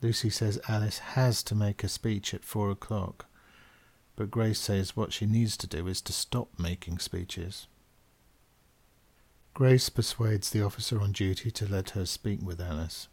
Lucy 0.01 0.29
says 0.29 0.61
Alice 0.67 0.99
has 0.99 1.41
to 1.41 1.55
make 1.55 1.83
a 1.83 1.89
speech 1.89 2.33
at 2.33 2.43
four 2.43 2.69
o'clock, 2.69 3.25
but 4.15 4.29
Grace 4.29 4.59
says 4.59 4.95
what 4.95 5.11
she 5.11 5.25
needs 5.25 5.57
to 5.57 5.65
do 5.65 5.87
is 5.87 6.01
to 6.01 6.13
stop 6.13 6.49
making 6.59 6.99
speeches. 6.99 7.65
Grace 9.57 9.89
persuades 9.89 10.51
the 10.51 10.63
officer 10.63 11.01
on 11.01 11.11
duty 11.11 11.49
to 11.49 11.65
let 11.67 11.89
her 11.89 12.05
speak 12.05 12.43
with 12.43 12.61
Alice. 12.61 13.07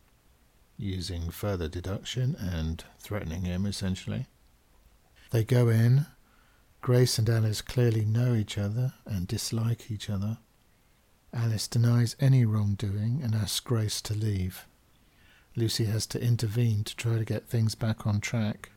using 0.77 1.31
further 1.31 1.69
deduction 1.69 2.37
and 2.39 2.85
threatening 2.99 3.45
him 3.45 3.65
essentially. 3.65 4.27
They 5.31 5.43
go 5.43 5.71
in. 5.71 6.05
Grace 6.83 7.19
and 7.19 7.31
Alice 7.31 7.63
clearly 7.63 8.05
know 8.05 8.35
each 8.35 8.59
other 8.59 8.93
and 9.07 9.27
dislike 9.27 9.91
each 9.91 10.11
other. 10.11 10.37
Alice 11.33 11.67
denies 11.67 12.15
any 12.21 12.45
wrongdoing 12.45 13.23
and 13.23 13.35
asks 13.35 13.61
Grace 13.61 14.03
to 14.03 14.13
leave. 14.13 14.67
Lucy 15.57 15.87
has 15.87 16.05
to 16.09 16.23
intervene 16.23 16.85
to 16.85 16.95
try 16.95 17.17
to 17.17 17.25
get 17.25 17.49
things 17.49 17.75
back 17.75 18.07
on 18.07 18.21
track. 18.21 18.71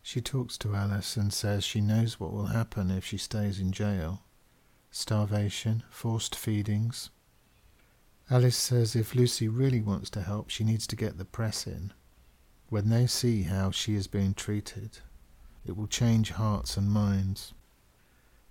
She 0.00 0.22
talks 0.22 0.56
to 0.56 0.74
Alice 0.74 1.18
and 1.18 1.34
says 1.34 1.64
she 1.64 1.82
knows 1.82 2.18
what 2.18 2.32
will 2.32 2.46
happen 2.46 2.90
if 2.90 3.04
she 3.04 3.18
stays 3.18 3.60
in 3.60 3.72
jail 3.72 4.22
starvation, 4.90 5.82
forced 5.90 6.34
feedings. 6.34 7.10
Alice 8.30 8.56
says 8.56 8.94
if 8.94 9.14
Lucy 9.14 9.48
really 9.48 9.80
wants 9.80 10.10
to 10.10 10.22
help, 10.22 10.50
she 10.50 10.64
needs 10.64 10.86
to 10.86 10.96
get 10.96 11.18
the 11.18 11.24
press 11.24 11.66
in. 11.66 11.92
When 12.68 12.90
they 12.90 13.06
see 13.06 13.44
how 13.44 13.70
she 13.70 13.94
is 13.94 14.06
being 14.06 14.34
treated, 14.34 14.98
it 15.66 15.76
will 15.76 15.86
change 15.86 16.32
hearts 16.32 16.76
and 16.76 16.90
minds. 16.90 17.54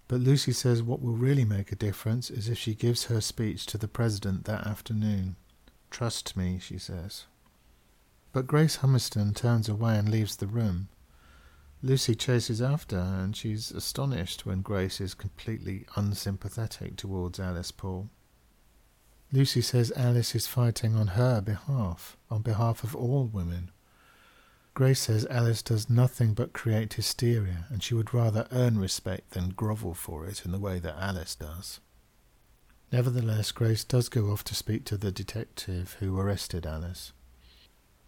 But 0.08 0.22
Lucy 0.22 0.54
says 0.54 0.82
what 0.82 1.02
will 1.02 1.14
really 1.14 1.46
make 1.46 1.72
a 1.72 1.76
difference 1.76 2.30
is 2.32 2.50
if 2.50 2.58
she 2.58 2.74
gives 2.74 3.06
her 3.06 3.22
speech 3.22 3.66
to 3.68 3.78
the 3.78 3.88
President 3.88 4.46
that 4.46 4.66
afternoon. 4.66 5.36
Trust 5.92 6.36
me, 6.38 6.60
she 6.60 6.78
says. 6.78 7.26
But 8.32 8.48
Grace 8.48 8.78
Humiston 8.78 9.36
turns 9.36 9.68
away 9.68 9.98
and 9.98 10.10
leaves 10.10 10.38
the 10.38 10.48
room. 10.48 10.90
Lucy 11.84 12.16
chases 12.16 12.62
after 12.62 12.98
and 12.98 13.36
she's 13.36 13.70
astonished 13.72 14.46
when 14.46 14.62
Grace 14.62 15.00
is 15.00 15.14
completely 15.14 15.86
unsympathetic 15.96 16.96
towards 16.96 17.40
Alice 17.40 17.72
Paul. 17.72 18.10
Lucy 19.32 19.62
says 19.62 19.92
Alice 19.96 20.34
is 20.34 20.48
fighting 20.48 20.96
on 20.96 21.08
her 21.08 21.42
behalf, 21.42 22.18
on 22.32 22.42
behalf 22.42 22.84
of 22.84 22.96
all 22.96 23.26
women. 23.26 23.72
Grace 24.74 25.02
says 25.02 25.28
Alice 25.30 25.62
does 25.62 25.90
nothing 25.90 26.34
but 26.34 26.54
create 26.54 26.94
hysteria, 26.94 27.66
and 27.70 27.84
she 27.84 27.94
would 27.94 28.14
rather 28.14 28.48
earn 28.52 28.80
respect 28.80 29.32
than 29.32 29.50
grovel 29.50 29.94
for 29.94 30.26
it 30.26 30.46
in 30.46 30.52
the 30.52 30.60
way 30.60 30.80
that 30.80 30.96
Alice 30.98 31.36
does. 31.36 31.80
Nevertheless, 32.92 33.52
Grace 33.52 33.84
does 33.84 34.08
go 34.08 34.32
off 34.32 34.44
to 34.46 34.56
speak 34.56 34.86
to 34.86 34.98
the 34.98 35.12
detective 35.12 35.98
who 36.00 36.18
arrested 36.18 36.66
Alice, 36.66 37.12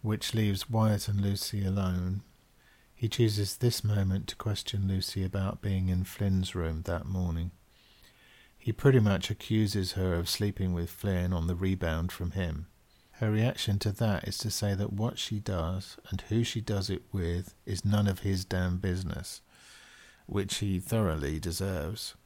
which 0.00 0.34
leaves 0.34 0.70
Wyatt 0.70 1.06
and 1.06 1.20
Lucy 1.20 1.64
alone 1.64 2.22
he 3.00 3.08
chooses 3.08 3.56
this 3.56 3.82
moment 3.82 4.26
to 4.26 4.36
question 4.36 4.86
Lucy 4.86 5.24
about 5.24 5.62
being 5.62 5.88
in 5.88 6.04
Flynn's 6.04 6.54
room 6.54 6.82
that 6.82 7.06
morning. 7.06 7.50
He 8.58 8.72
pretty 8.72 9.00
much 9.00 9.30
accuses 9.30 9.92
her 9.92 10.12
of 10.12 10.28
sleeping 10.28 10.74
with 10.74 10.90
Flynn 10.90 11.32
on 11.32 11.46
the 11.46 11.54
rebound 11.54 12.12
from 12.12 12.32
him. 12.32 12.66
Her 13.12 13.30
reaction 13.30 13.78
to 13.78 13.92
that 13.92 14.28
is 14.28 14.36
to 14.36 14.50
say 14.50 14.74
that 14.74 14.92
what 14.92 15.18
she 15.18 15.40
does 15.40 15.96
and 16.10 16.20
who 16.28 16.44
she 16.44 16.60
does 16.60 16.90
it 16.90 17.00
with 17.10 17.54
is 17.64 17.86
none 17.86 18.06
of 18.06 18.18
his 18.18 18.44
damn 18.44 18.76
business, 18.76 19.40
which 20.26 20.58
he 20.58 20.78
thoroughly 20.78 21.40
deserves. 21.40 22.16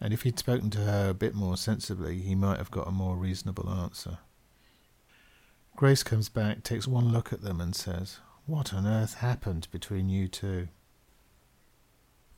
And 0.00 0.14
if 0.14 0.22
he'd 0.22 0.38
spoken 0.38 0.70
to 0.70 0.78
her 0.78 1.10
a 1.10 1.14
bit 1.14 1.34
more 1.34 1.58
sensibly, 1.58 2.20
he 2.20 2.34
might 2.34 2.56
have 2.56 2.70
got 2.70 2.88
a 2.88 2.90
more 2.90 3.16
reasonable 3.18 3.68
answer. 3.68 4.16
Grace 5.76 6.02
comes 6.02 6.30
back, 6.30 6.62
takes 6.62 6.88
one 6.88 7.12
look 7.12 7.34
at 7.34 7.42
them, 7.42 7.60
and 7.60 7.76
says, 7.76 8.20
what 8.46 8.72
on 8.72 8.86
earth 8.86 9.14
happened 9.14 9.68
between 9.70 10.08
you 10.08 10.28
two? 10.28 10.68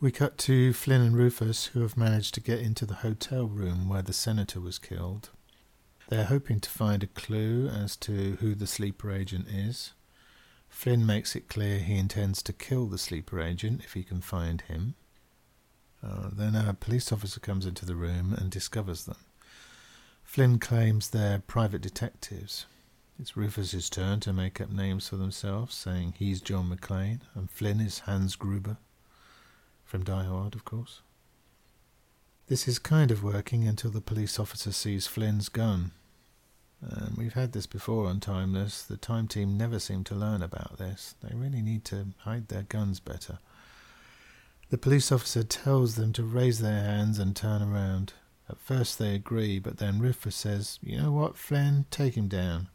We 0.00 0.10
cut 0.10 0.38
to 0.38 0.72
Flynn 0.72 1.00
and 1.00 1.16
Rufus, 1.16 1.66
who 1.66 1.80
have 1.82 1.96
managed 1.96 2.34
to 2.34 2.40
get 2.40 2.60
into 2.60 2.86
the 2.86 2.94
hotel 2.94 3.46
room 3.46 3.88
where 3.88 4.02
the 4.02 4.12
senator 4.12 4.60
was 4.60 4.78
killed. 4.78 5.30
They're 6.08 6.24
hoping 6.24 6.60
to 6.60 6.70
find 6.70 7.02
a 7.02 7.08
clue 7.08 7.68
as 7.68 7.96
to 7.96 8.38
who 8.40 8.54
the 8.54 8.66
sleeper 8.66 9.12
agent 9.12 9.48
is. 9.48 9.92
Flynn 10.68 11.04
makes 11.04 11.34
it 11.34 11.48
clear 11.48 11.78
he 11.78 11.98
intends 11.98 12.42
to 12.44 12.52
kill 12.52 12.86
the 12.86 12.98
sleeper 12.98 13.40
agent 13.40 13.82
if 13.84 13.94
he 13.94 14.02
can 14.02 14.20
find 14.20 14.62
him. 14.62 14.94
Uh, 16.02 16.30
then 16.32 16.54
a 16.54 16.74
police 16.74 17.12
officer 17.12 17.40
comes 17.40 17.66
into 17.66 17.84
the 17.84 17.96
room 17.96 18.32
and 18.32 18.50
discovers 18.50 19.04
them. 19.04 19.16
Flynn 20.22 20.58
claims 20.58 21.10
they're 21.10 21.42
private 21.46 21.80
detectives. 21.80 22.66
It's 23.20 23.36
Rufus's 23.36 23.90
turn 23.90 24.20
to 24.20 24.32
make 24.32 24.60
up 24.60 24.70
names 24.70 25.08
for 25.08 25.16
themselves, 25.16 25.74
saying 25.74 26.14
he's 26.16 26.40
John 26.40 26.70
McClane 26.70 27.22
and 27.34 27.50
Flynn 27.50 27.80
is 27.80 28.00
Hans 28.00 28.36
Gruber. 28.36 28.76
From 29.84 30.04
Die 30.04 30.22
Hard, 30.24 30.54
of 30.54 30.64
course. 30.64 31.00
This 32.46 32.68
is 32.68 32.78
kind 32.78 33.10
of 33.10 33.24
working 33.24 33.66
until 33.66 33.90
the 33.90 34.00
police 34.00 34.38
officer 34.38 34.70
sees 34.70 35.08
Flynn's 35.08 35.48
gun. 35.48 35.90
And 36.80 37.16
we've 37.16 37.32
had 37.32 37.52
this 37.52 37.66
before 37.66 38.06
on 38.06 38.20
Timeless. 38.20 38.84
The 38.84 38.96
Time 38.96 39.26
Team 39.26 39.56
never 39.56 39.80
seem 39.80 40.04
to 40.04 40.14
learn 40.14 40.40
about 40.40 40.78
this. 40.78 41.16
They 41.20 41.34
really 41.34 41.60
need 41.60 41.84
to 41.86 42.08
hide 42.18 42.46
their 42.46 42.62
guns 42.62 43.00
better. 43.00 43.40
The 44.70 44.78
police 44.78 45.10
officer 45.10 45.42
tells 45.42 45.96
them 45.96 46.12
to 46.12 46.22
raise 46.22 46.60
their 46.60 46.84
hands 46.84 47.18
and 47.18 47.34
turn 47.34 47.62
around. 47.62 48.12
At 48.48 48.60
first 48.60 48.96
they 48.96 49.16
agree, 49.16 49.58
but 49.58 49.78
then 49.78 49.98
Rufus 49.98 50.36
says, 50.36 50.78
You 50.82 51.00
know 51.00 51.10
what, 51.10 51.36
Flynn? 51.36 51.86
Take 51.90 52.16
him 52.16 52.28
down. 52.28 52.68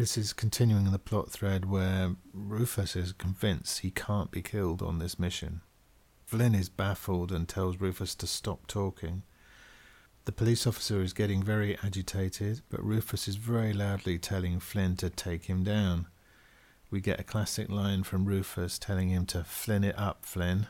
This 0.00 0.16
is 0.16 0.32
continuing 0.32 0.92
the 0.92 0.98
plot 0.98 1.30
thread 1.30 1.66
where 1.66 2.16
Rufus 2.32 2.96
is 2.96 3.12
convinced 3.12 3.80
he 3.80 3.90
can't 3.90 4.30
be 4.30 4.40
killed 4.40 4.80
on 4.80 4.98
this 4.98 5.18
mission. 5.18 5.60
Flynn 6.24 6.54
is 6.54 6.70
baffled 6.70 7.30
and 7.30 7.46
tells 7.46 7.82
Rufus 7.82 8.14
to 8.14 8.26
stop 8.26 8.66
talking. 8.66 9.24
The 10.24 10.32
police 10.32 10.66
officer 10.66 11.02
is 11.02 11.12
getting 11.12 11.42
very 11.42 11.76
agitated, 11.84 12.62
but 12.70 12.82
Rufus 12.82 13.28
is 13.28 13.36
very 13.36 13.74
loudly 13.74 14.18
telling 14.18 14.58
Flynn 14.58 14.96
to 14.96 15.10
take 15.10 15.50
him 15.50 15.64
down. 15.64 16.06
We 16.90 17.02
get 17.02 17.20
a 17.20 17.22
classic 17.22 17.68
line 17.68 18.02
from 18.02 18.24
Rufus 18.24 18.78
telling 18.78 19.10
him 19.10 19.26
to 19.26 19.44
Flynn 19.44 19.84
it 19.84 19.98
up, 19.98 20.24
Flynn, 20.24 20.68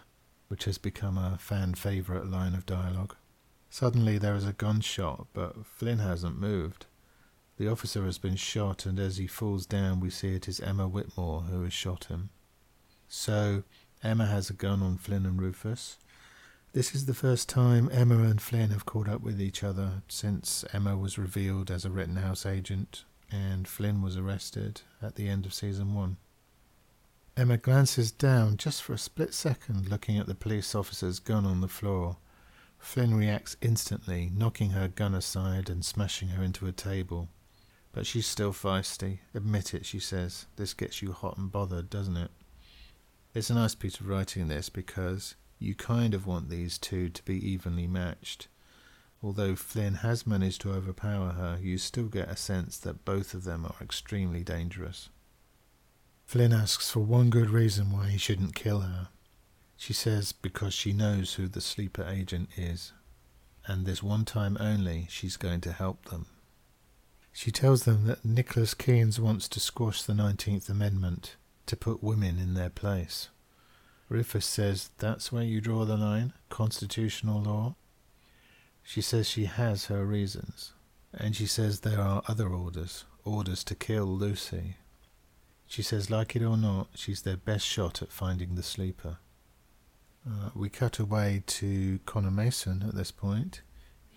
which 0.48 0.64
has 0.64 0.76
become 0.76 1.16
a 1.16 1.38
fan 1.38 1.74
favourite 1.74 2.26
line 2.26 2.54
of 2.54 2.66
dialogue. 2.66 3.14
Suddenly 3.68 4.18
there 4.18 4.34
is 4.34 4.44
a 4.44 4.54
gunshot, 4.54 5.28
but 5.32 5.64
Flynn 5.64 6.00
hasn't 6.00 6.36
moved. 6.36 6.86
The 7.61 7.70
officer 7.70 8.07
has 8.07 8.16
been 8.16 8.37
shot, 8.37 8.87
and 8.87 8.99
as 8.99 9.18
he 9.18 9.27
falls 9.27 9.66
down, 9.66 10.01
we 10.01 10.09
see 10.09 10.35
it 10.35 10.49
is 10.49 10.61
Emma 10.61 10.88
Whitmore 10.88 11.42
who 11.42 11.62
has 11.64 11.75
shot 11.75 12.05
him. 12.05 12.31
So, 13.07 13.64
Emma 14.03 14.25
has 14.25 14.49
a 14.49 14.55
gun 14.55 14.83
on 14.83 14.96
Flynn 14.96 15.27
and 15.27 15.38
Rufus. 15.38 15.99
This 16.73 16.94
is 16.94 17.05
the 17.05 17.12
first 17.12 17.51
time 17.51 17.90
Emma 17.92 18.23
and 18.23 18.40
Flynn 18.40 18.70
have 18.70 18.87
caught 18.87 19.11
up 19.11 19.20
with 19.20 19.38
each 19.38 19.62
other 19.62 20.03
since 20.09 20.64
Emma 20.73 20.96
was 20.96 21.18
revealed 21.18 21.70
as 21.70 21.85
a 21.85 21.90
Rittenhouse 21.90 22.46
agent 22.46 23.05
and 23.31 23.68
Flynn 23.68 24.01
was 24.01 24.16
arrested 24.16 24.81
at 25.03 25.16
the 25.16 25.29
end 25.29 25.44
of 25.44 25.53
season 25.53 25.92
one. 25.92 26.16
Emma 27.37 27.59
glances 27.59 28.11
down 28.11 28.57
just 28.57 28.83
for 28.83 28.94
a 28.94 28.99
split 28.99 29.35
second, 29.35 29.87
looking 29.87 30.16
at 30.16 30.27
the 30.27 30.35
police 30.35 30.75
officer's 30.75 31.18
gun 31.18 31.44
on 31.44 31.61
the 31.61 31.68
floor. 31.68 32.16
Flynn 32.79 33.14
reacts 33.14 33.59
instantly, 33.61 34.33
knocking 34.35 34.70
her 34.70 34.88
gun 34.88 35.14
aside 35.14 35.68
and 35.68 35.85
smashing 35.85 36.29
her 36.29 36.42
into 36.42 36.66
a 36.66 36.73
table. 36.73 37.29
But 37.92 38.07
she's 38.07 38.26
still 38.26 38.53
feisty. 38.53 39.18
Admit 39.35 39.74
it, 39.74 39.85
she 39.85 39.98
says. 39.98 40.46
This 40.57 40.74
gets 40.74 41.03
you 41.03 41.12
hot 41.12 41.37
and 41.37 41.50
bothered, 41.50 41.90
doesn't 41.90 42.16
it? 42.16 42.31
It's 43.35 43.50
a 43.50 43.55
nice 43.55 43.74
piece 43.74 44.00
of 44.00 44.09
writing, 44.09 44.48
this, 44.48 44.68
because 44.68 45.35
you 45.59 45.74
kind 45.74 46.14
of 46.14 46.26
want 46.26 46.48
these 46.48 46.79
two 46.79 47.09
to 47.09 47.22
be 47.24 47.35
evenly 47.48 47.87
matched. 47.87 48.48
Although 49.22 49.55
Flynn 49.55 49.96
has 49.96 50.26
managed 50.26 50.62
to 50.62 50.72
overpower 50.72 51.33
her, 51.33 51.59
you 51.61 51.76
still 51.79 52.07
get 52.07 52.31
a 52.31 52.37
sense 52.37 52.79
that 52.79 53.05
both 53.05 53.35
of 53.35 53.44
them 53.44 53.66
are 53.66 53.76
extremely 53.81 54.42
dangerous. 54.42 55.11
Flynn 56.24 56.53
asks 56.53 56.90
for 56.90 57.00
one 57.00 57.29
good 57.29 57.50
reason 57.50 57.92
why 57.92 58.09
he 58.09 58.16
shouldn't 58.16 58.55
kill 58.55 58.81
her. 58.81 59.09
She 59.76 59.92
says 59.92 60.33
because 60.33 60.72
she 60.72 60.92
knows 60.92 61.35
who 61.35 61.48
the 61.48 61.61
sleeper 61.61 62.05
agent 62.05 62.50
is, 62.57 62.92
and 63.66 63.85
this 63.85 64.03
one 64.03 64.24
time 64.24 64.57
only 64.61 65.07
she's 65.11 65.37
going 65.37 65.61
to 65.62 65.72
help 65.72 66.07
them. 66.07 66.26
She 67.32 67.50
tells 67.50 67.84
them 67.84 68.06
that 68.06 68.24
Nicholas 68.24 68.74
Keynes 68.74 69.20
wants 69.20 69.48
to 69.48 69.60
squash 69.60 70.02
the 70.02 70.12
19th 70.12 70.68
Amendment 70.68 71.36
to 71.66 71.76
put 71.76 72.02
women 72.02 72.38
in 72.38 72.54
their 72.54 72.70
place. 72.70 73.28
Rufus 74.08 74.44
says 74.44 74.90
that's 74.98 75.30
where 75.30 75.44
you 75.44 75.60
draw 75.60 75.84
the 75.84 75.96
line, 75.96 76.32
constitutional 76.48 77.42
law. 77.42 77.76
She 78.82 79.00
says 79.00 79.28
she 79.28 79.44
has 79.44 79.86
her 79.86 80.04
reasons, 80.04 80.72
and 81.14 81.36
she 81.36 81.46
says 81.46 81.80
there 81.80 82.00
are 82.00 82.22
other 82.26 82.48
orders, 82.48 83.04
orders 83.24 83.62
to 83.64 83.74
kill 83.76 84.06
Lucy. 84.06 84.76
She 85.66 85.82
says, 85.82 86.10
like 86.10 86.34
it 86.34 86.42
or 86.42 86.56
not, 86.56 86.88
she's 86.96 87.22
their 87.22 87.36
best 87.36 87.64
shot 87.64 88.02
at 88.02 88.10
finding 88.10 88.56
the 88.56 88.62
sleeper. 88.64 89.18
Uh, 90.28 90.50
we 90.54 90.68
cut 90.68 90.98
away 90.98 91.44
to 91.46 92.00
Connor 92.06 92.32
Mason 92.32 92.84
at 92.86 92.96
this 92.96 93.12
point. 93.12 93.62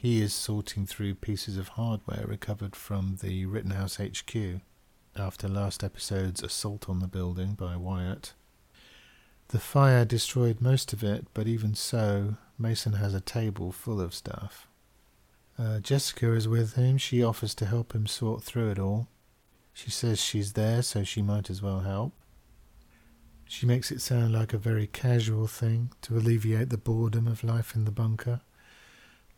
He 0.03 0.21
is 0.21 0.33
sorting 0.33 0.85
through 0.85 1.15
pieces 1.15 1.55
of 1.57 1.69
hardware 1.69 2.25
recovered 2.27 2.75
from 2.75 3.19
the 3.21 3.45
Rittenhouse 3.45 3.95
HQ 3.95 4.35
after 5.15 5.47
last 5.47 5.81
episode's 5.81 6.43
assault 6.43 6.89
on 6.89 6.99
the 6.99 7.07
building 7.07 7.53
by 7.53 7.77
Wyatt. 7.77 8.33
The 9.47 9.59
fire 9.59 10.03
destroyed 10.03 10.59
most 10.59 10.91
of 10.91 11.05
it, 11.05 11.27
but 11.33 11.47
even 11.47 11.73
so, 11.73 12.35
Mason 12.59 12.93
has 12.93 13.13
a 13.13 13.21
table 13.21 13.71
full 13.71 14.01
of 14.01 14.13
stuff. 14.13 14.67
Uh, 15.57 15.79
Jessica 15.79 16.33
is 16.33 16.49
with 16.49 16.73
him. 16.73 16.97
She 16.97 17.23
offers 17.23 17.55
to 17.55 17.65
help 17.65 17.95
him 17.95 18.05
sort 18.05 18.43
through 18.43 18.71
it 18.71 18.79
all. 18.79 19.07
She 19.71 19.89
says 19.89 20.19
she's 20.21 20.51
there, 20.51 20.81
so 20.81 21.05
she 21.05 21.21
might 21.21 21.49
as 21.49 21.61
well 21.61 21.79
help. 21.79 22.11
She 23.45 23.65
makes 23.65 23.89
it 23.89 24.01
sound 24.01 24.33
like 24.33 24.51
a 24.51 24.57
very 24.57 24.85
casual 24.85 25.47
thing 25.47 25.93
to 26.01 26.17
alleviate 26.17 26.71
the 26.71 26.77
boredom 26.77 27.25
of 27.25 27.45
life 27.45 27.73
in 27.73 27.85
the 27.85 27.91
bunker, 27.91 28.41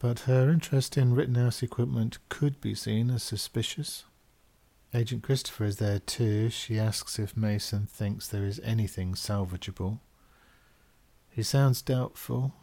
but 0.05 0.19
her 0.19 0.51
interest 0.51 0.99
in 0.99 1.15
Rittenhouse 1.15 1.63
equipment 1.63 2.19
could 2.29 2.61
be 2.61 2.75
seen 2.75 3.09
as 3.09 3.23
suspicious. 3.23 4.05
Agent 4.93 5.23
Christopher 5.23 5.65
is 5.65 5.77
there 5.77 5.97
too. 5.97 6.51
She 6.51 6.77
asks 6.77 7.17
if 7.17 7.35
Mason 7.35 7.87
thinks 7.87 8.27
there 8.27 8.45
is 8.45 8.61
anything 8.63 9.15
salvageable. 9.15 9.97
He 11.31 11.41
sounds 11.41 11.81
doubtful, 11.81 12.53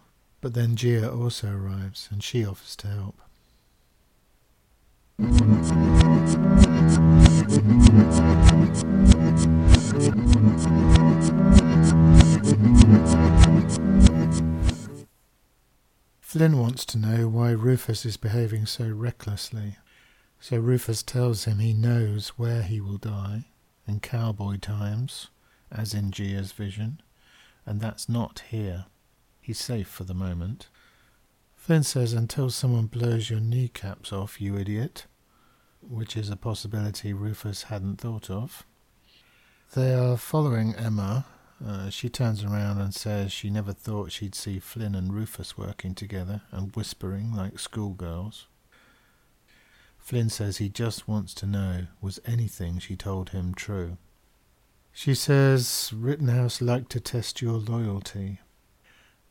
but 0.40 0.54
then 0.54 0.76
Gia 0.76 1.12
also 1.12 1.48
arrives 1.52 2.08
and 2.12 2.22
she 2.22 2.46
offers 2.46 2.76
to 2.76 2.86
help. 2.86 3.20
Flynn 16.32 16.56
wants 16.56 16.86
to 16.86 16.96
know 16.96 17.28
why 17.28 17.50
Rufus 17.50 18.06
is 18.06 18.16
behaving 18.16 18.64
so 18.64 18.88
recklessly. 18.88 19.76
So 20.40 20.56
Rufus 20.56 21.02
tells 21.02 21.44
him 21.44 21.58
he 21.58 21.74
knows 21.74 22.28
where 22.38 22.62
he 22.62 22.80
will 22.80 22.96
die, 22.96 23.48
in 23.86 24.00
cowboy 24.00 24.56
times, 24.56 25.28
as 25.70 25.92
in 25.92 26.10
Gia's 26.10 26.52
vision, 26.52 27.02
and 27.66 27.82
that's 27.82 28.08
not 28.08 28.44
here. 28.48 28.86
He's 29.42 29.58
safe 29.58 29.88
for 29.88 30.04
the 30.04 30.14
moment. 30.14 30.68
Flynn 31.54 31.82
says 31.82 32.14
until 32.14 32.48
someone 32.48 32.86
blows 32.86 33.28
your 33.28 33.40
kneecaps 33.40 34.10
off, 34.10 34.40
you 34.40 34.56
idiot, 34.56 35.04
which 35.82 36.16
is 36.16 36.30
a 36.30 36.36
possibility 36.36 37.12
Rufus 37.12 37.64
hadn't 37.64 38.00
thought 38.00 38.30
of. 38.30 38.64
They 39.74 39.92
are 39.94 40.16
following 40.16 40.74
Emma. 40.76 41.26
Uh, 41.64 41.88
she 41.90 42.08
turns 42.08 42.42
around 42.42 42.80
and 42.80 42.92
says 42.92 43.32
she 43.32 43.48
never 43.48 43.72
thought 43.72 44.10
she'd 44.10 44.34
see 44.34 44.58
Flynn 44.58 44.94
and 44.96 45.12
Rufus 45.12 45.56
working 45.56 45.94
together 45.94 46.42
and 46.50 46.74
whispering 46.74 47.32
like 47.32 47.58
schoolgirls. 47.58 48.46
Flynn 49.96 50.28
says 50.28 50.56
he 50.56 50.68
just 50.68 51.06
wants 51.06 51.32
to 51.34 51.46
know 51.46 51.86
was 52.00 52.18
anything 52.26 52.80
she 52.80 52.96
told 52.96 53.30
him 53.30 53.54
true. 53.54 53.96
She 54.92 55.14
says 55.14 55.92
Rittenhouse 55.94 56.60
liked 56.60 56.90
to 56.92 57.00
test 57.00 57.40
your 57.40 57.58
loyalty. 57.58 58.40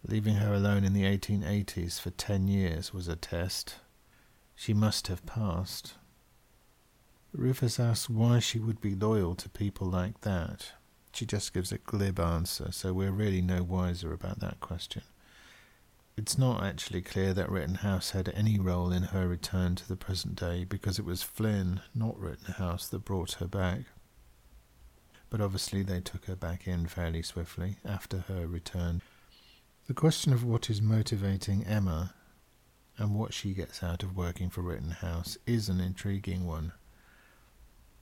Leaving 0.08 0.36
her 0.36 0.54
alone 0.54 0.86
in 0.86 0.94
the 0.94 1.04
1880s 1.04 2.00
for 2.00 2.12
ten 2.12 2.48
years 2.48 2.94
was 2.94 3.10
a 3.10 3.18
test. 3.18 3.76
She 4.56 4.74
must 4.74 5.08
have 5.08 5.26
passed. 5.26 5.96
Rufus 7.34 7.80
asks 7.80 8.10
why 8.10 8.40
she 8.40 8.58
would 8.58 8.80
be 8.80 8.96
loyal 8.96 9.36
to 9.36 9.50
people 9.50 9.88
like 9.88 10.22
that. 10.22 10.72
She 11.14 11.26
just 11.26 11.54
gives 11.54 11.72
a 11.72 11.78
glib 11.78 12.20
answer, 12.20 12.72
so 12.72 12.94
we're 12.94 13.12
really 13.12 13.42
no 13.42 13.64
wiser 13.64 14.14
about 14.14 14.40
that 14.40 14.60
question. 14.60 15.04
It's 16.18 16.38
not 16.38 16.64
actually 16.64 17.02
clear 17.02 17.34
that 17.34 17.50
Rittenhouse 17.50 18.12
had 18.12 18.30
any 18.30 18.60
role 18.60 18.92
in 18.92 19.04
her 19.04 19.28
return 19.28 19.76
to 19.76 19.88
the 19.88 19.96
present 19.96 20.36
day 20.36 20.66
because 20.66 21.00
it 21.00 21.06
was 21.06 21.24
Flynn, 21.24 21.82
not 21.96 22.20
Rittenhouse, 22.20 22.88
that 22.90 23.06
brought 23.06 23.34
her 23.34 23.48
back. 23.48 23.82
But 25.30 25.42
obviously 25.42 25.84
they 25.84 26.02
took 26.02 26.26
her 26.26 26.36
back 26.36 26.68
in 26.68 26.88
fairly 26.88 27.22
swiftly 27.22 27.78
after 27.86 28.20
her 28.28 28.48
return. 28.48 29.02
The 29.88 29.94
question 29.94 30.32
of 30.34 30.44
what 30.44 30.70
is 30.70 30.82
motivating 30.82 31.66
Emma 31.66 32.14
and 32.98 33.16
what 33.16 33.34
she 33.34 33.54
gets 33.54 33.82
out 33.82 34.04
of 34.04 34.16
working 34.16 34.50
for 34.50 34.62
Rittenhouse 34.62 35.38
is 35.48 35.70
an 35.70 35.80
intriguing 35.80 36.46
one. 36.46 36.74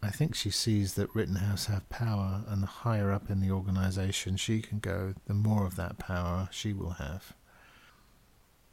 I 0.02 0.10
think 0.10 0.34
she 0.34 0.50
sees 0.50 0.94
that 0.94 1.14
Rittenhouse 1.14 1.66
have 1.66 1.90
power, 1.90 2.44
and 2.48 2.64
the 2.64 2.68
higher 2.68 3.12
up 3.12 3.30
in 3.30 3.42
the 3.42 3.52
organization 3.52 4.38
she 4.38 4.62
can 4.62 4.80
go, 4.80 5.14
the 5.26 5.34
more 5.34 5.66
of 5.66 5.76
that 5.76 5.98
power 5.98 6.48
she 6.52 6.74
will 6.74 6.92
have 6.92 7.34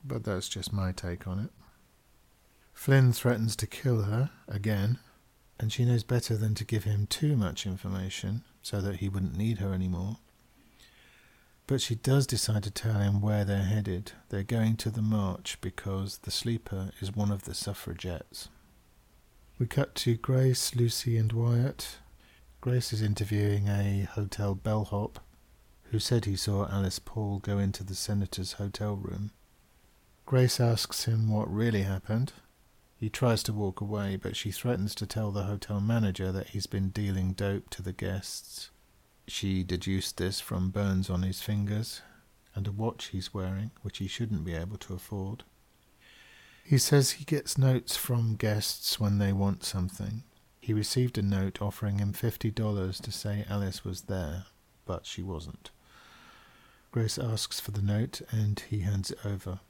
but 0.07 0.25
that's 0.25 0.49
just 0.49 0.73
my 0.73 0.93
take 0.93 1.27
on 1.27 1.39
it. 1.39 1.51
Flynn 2.73 3.13
threatens 3.13 3.57
to 3.57 3.67
kill 3.67 4.03
her 4.03 4.31
again, 4.47 4.99
and 5.59 5.73
she 5.73 5.85
knows 5.85 6.05
better 6.05 6.37
than 6.37 6.55
to 6.55 6.65
give 6.65 6.85
him 6.85 7.07
too 7.07 7.37
much 7.37 7.67
information 7.67 8.45
so 8.63 8.81
that 8.81 8.97
he 8.97 9.09
wouldn't 9.09 9.37
need 9.37 9.59
her 9.59 9.73
anymore. 9.73 10.19
But 11.67 11.81
she 11.81 11.97
does 11.97 12.27
decide 12.27 12.63
to 12.65 12.71
tell 12.71 13.01
him 13.01 13.21
where 13.21 13.45
they're 13.45 13.65
headed. 13.65 14.13
They're 14.29 14.45
going 14.45 14.77
to 14.77 14.91
the 14.91 15.03
march 15.03 15.59
because 15.61 16.19
the 16.19 16.31
sleeper 16.31 16.91
is 17.01 17.17
one 17.17 17.33
of 17.33 17.43
the 17.43 17.55
suffragettes. 17.55 18.49
We 19.59 19.67
cut 19.67 19.95
to 19.97 20.17
Grace, 20.17 20.77
Lucy, 20.77 21.17
and 21.17 21.33
Wyatt. 21.33 21.97
Grace 22.61 22.93
is 22.93 23.01
interviewing 23.01 23.69
a 23.69 24.03
hotel 24.03 24.55
bellhop 24.55 25.19
who 25.85 25.99
said 25.99 26.27
he 26.27 26.37
saw 26.37 26.69
Alice 26.69 26.99
Paul 26.99 27.39
go 27.39 27.59
into 27.59 27.83
the 27.83 27.95
senator's 27.95 28.55
hotel 28.55 28.97
room. 28.97 29.31
Grace 30.27 30.61
asks 30.61 31.07
him 31.07 31.31
what 31.31 31.51
really 31.51 31.85
happened. 31.85 32.35
He 32.99 33.09
tries 33.09 33.43
to 33.45 33.55
walk 33.55 33.81
away, 33.81 34.17
but 34.17 34.37
she 34.37 34.51
threatens 34.51 34.95
to 34.97 35.07
tell 35.07 35.31
the 35.31 35.45
hotel 35.45 35.81
manager 35.81 36.31
that 36.33 36.49
he's 36.49 36.67
been 36.67 36.91
dealing 36.91 37.33
dope 37.33 37.71
to 37.71 37.83
the 37.83 37.95
guests. 37.95 38.71
She 39.27 39.63
deduced 39.63 40.19
this 40.19 40.39
from 40.39 40.69
burns 40.69 41.09
on 41.09 41.23
his 41.23 41.41
fingers 41.41 42.03
and 42.55 42.67
a 42.67 42.73
watch 42.73 43.07
he's 43.07 43.33
wearing, 43.33 43.71
which 43.81 43.99
he 43.99 44.07
shouldn't 44.07 44.45
be 44.45 44.53
able 44.53 44.77
to 44.79 44.93
afford. 44.93 45.45
He 46.69 46.79
says 46.79 47.13
he 47.13 47.25
gets 47.25 47.57
notes 47.57 47.97
from 47.97 48.35
guests 48.35 48.99
when 48.99 49.19
they 49.19 49.33
want 49.33 49.63
something. 49.63 50.25
He 50.59 50.73
received 50.73 51.17
a 51.17 51.23
note 51.23 51.63
offering 51.63 52.01
him 52.01 52.13
fifty 52.13 52.51
dollars 52.51 53.01
to 53.03 53.13
say 53.13 53.45
Alice 53.49 53.85
was 53.85 54.03
there, 54.03 54.47
but 54.85 55.07
she 55.07 55.23
wasn't. 55.23 55.71
Grace 56.91 57.19
asks 57.19 57.61
for 57.61 57.71
the 57.71 57.83
note 57.83 58.21
and 58.33 58.59
he 58.69 58.81
hands 58.81 59.13
it 59.13 59.25
over. 59.25 59.61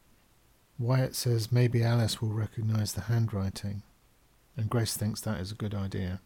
Wyatt 0.78 1.14
says 1.14 1.52
maybe 1.52 1.82
Alice 1.82 2.22
will 2.22 2.32
recognize 2.32 2.94
the 2.94 3.02
handwriting, 3.02 3.82
and 4.56 4.70
Grace 4.70 4.96
thinks 4.96 5.20
that 5.20 5.38
is 5.38 5.52
a 5.52 5.56
good 5.56 5.74
idea. 5.74 6.22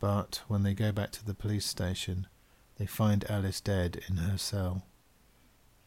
But 0.00 0.40
when 0.48 0.62
they 0.62 0.72
go 0.72 0.90
back 0.90 1.10
to 1.12 1.24
the 1.24 1.34
police 1.34 1.66
station, 1.66 2.28
they 2.78 2.86
find 2.86 3.30
Alice 3.30 3.60
dead 3.60 4.00
in 4.08 4.16
her 4.16 4.38
cell. 4.38 4.84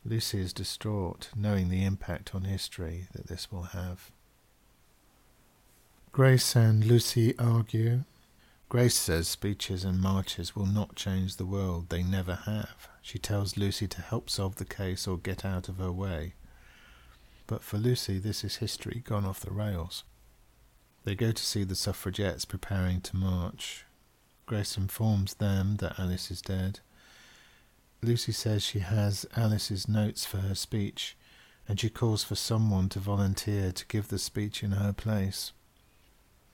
Lucy 0.06 0.39
is 0.39 0.54
distraught, 0.54 1.30
knowing 1.36 1.70
the 1.70 1.84
impact 1.84 2.36
on 2.36 2.44
history 2.44 3.08
that 3.13 3.28
this 3.28 3.52
will 3.52 3.63
have. 3.63 4.12
Grace 6.12 6.56
and 6.56 6.86
Lucy 6.86 7.38
argue. 7.39 8.04
Grace 8.70 8.96
says 8.96 9.28
speeches 9.28 9.84
and 9.84 10.00
marches 10.00 10.56
will 10.56 10.65
not 10.65 10.96
change 10.96 11.36
the 11.36 11.46
world, 11.46 11.89
they 11.89 12.04
never 12.04 12.36
have. 12.46 12.88
She 13.02 13.18
tells 13.18 13.58
Lucy 13.58 13.88
to 13.88 14.02
help 14.02 14.30
solve 14.30 14.56
the 14.56 14.65
case 14.65 15.08
or 15.08 15.18
get 15.18 15.44
out 15.44 15.68
of 15.68 15.78
her 15.78 15.91
way 15.91 16.34
but 17.48 17.63
for 17.63 17.78
Lucy 17.78 18.20
this 18.20 18.44
is 18.44 18.58
history 18.58 19.04
gone 19.06 19.26
off 19.26 19.39
the 19.39 19.52
rails. 19.52 20.04
They 21.04 21.15
go 21.15 21.32
to 21.32 21.44
see 21.44 21.63
the 21.63 21.76
suffragettes 21.76 22.46
preparing 22.46 23.02
to 23.02 23.15
march. 23.15 23.86
Grace 24.46 24.78
informs 24.78 25.36
them 25.36 25.78
that 25.78 26.00
Alice 26.00 26.32
is 26.32 26.41
dead. 26.41 26.80
Lucy 28.06 28.32
says 28.32 28.63
she 28.63 28.80
has 28.80 29.26
Alice's 29.36 29.88
notes 29.88 30.26
for 30.26 30.38
her 30.38 30.54
speech, 30.54 31.18
and 31.68 31.80
she 31.80 31.89
calls 31.89 32.24
for 32.24 32.36
someone 32.36 32.88
to 32.89 33.00
volunteer 33.00 33.72
to 33.72 33.86
give 33.88 34.10
the 34.10 34.20
speech 34.20 34.63
in 34.63 34.72
her 34.72 34.94
place. 34.94 35.52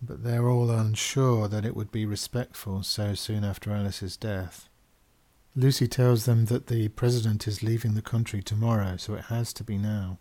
But 0.02 0.24
they're 0.24 0.50
all 0.50 0.72
unsure 0.72 1.48
that 1.50 1.66
it 1.66 1.76
would 1.76 1.92
be 1.92 2.06
respectful 2.06 2.84
so 2.84 3.14
soon 3.16 3.44
after 3.44 3.72
Alice's 3.72 4.16
death. 4.16 4.70
Lucy 5.56 5.88
tells 5.88 6.26
them 6.26 6.46
that 6.46 6.68
the 6.68 6.88
President 6.88 7.46
is 7.48 7.62
leaving 7.62 7.94
the 7.94 8.02
country 8.02 8.42
tomorrow, 8.42 8.96
so 8.96 9.14
it 9.16 9.26
has 9.26 9.52
to 9.54 9.64
be 9.66 9.78
now. 9.78 10.18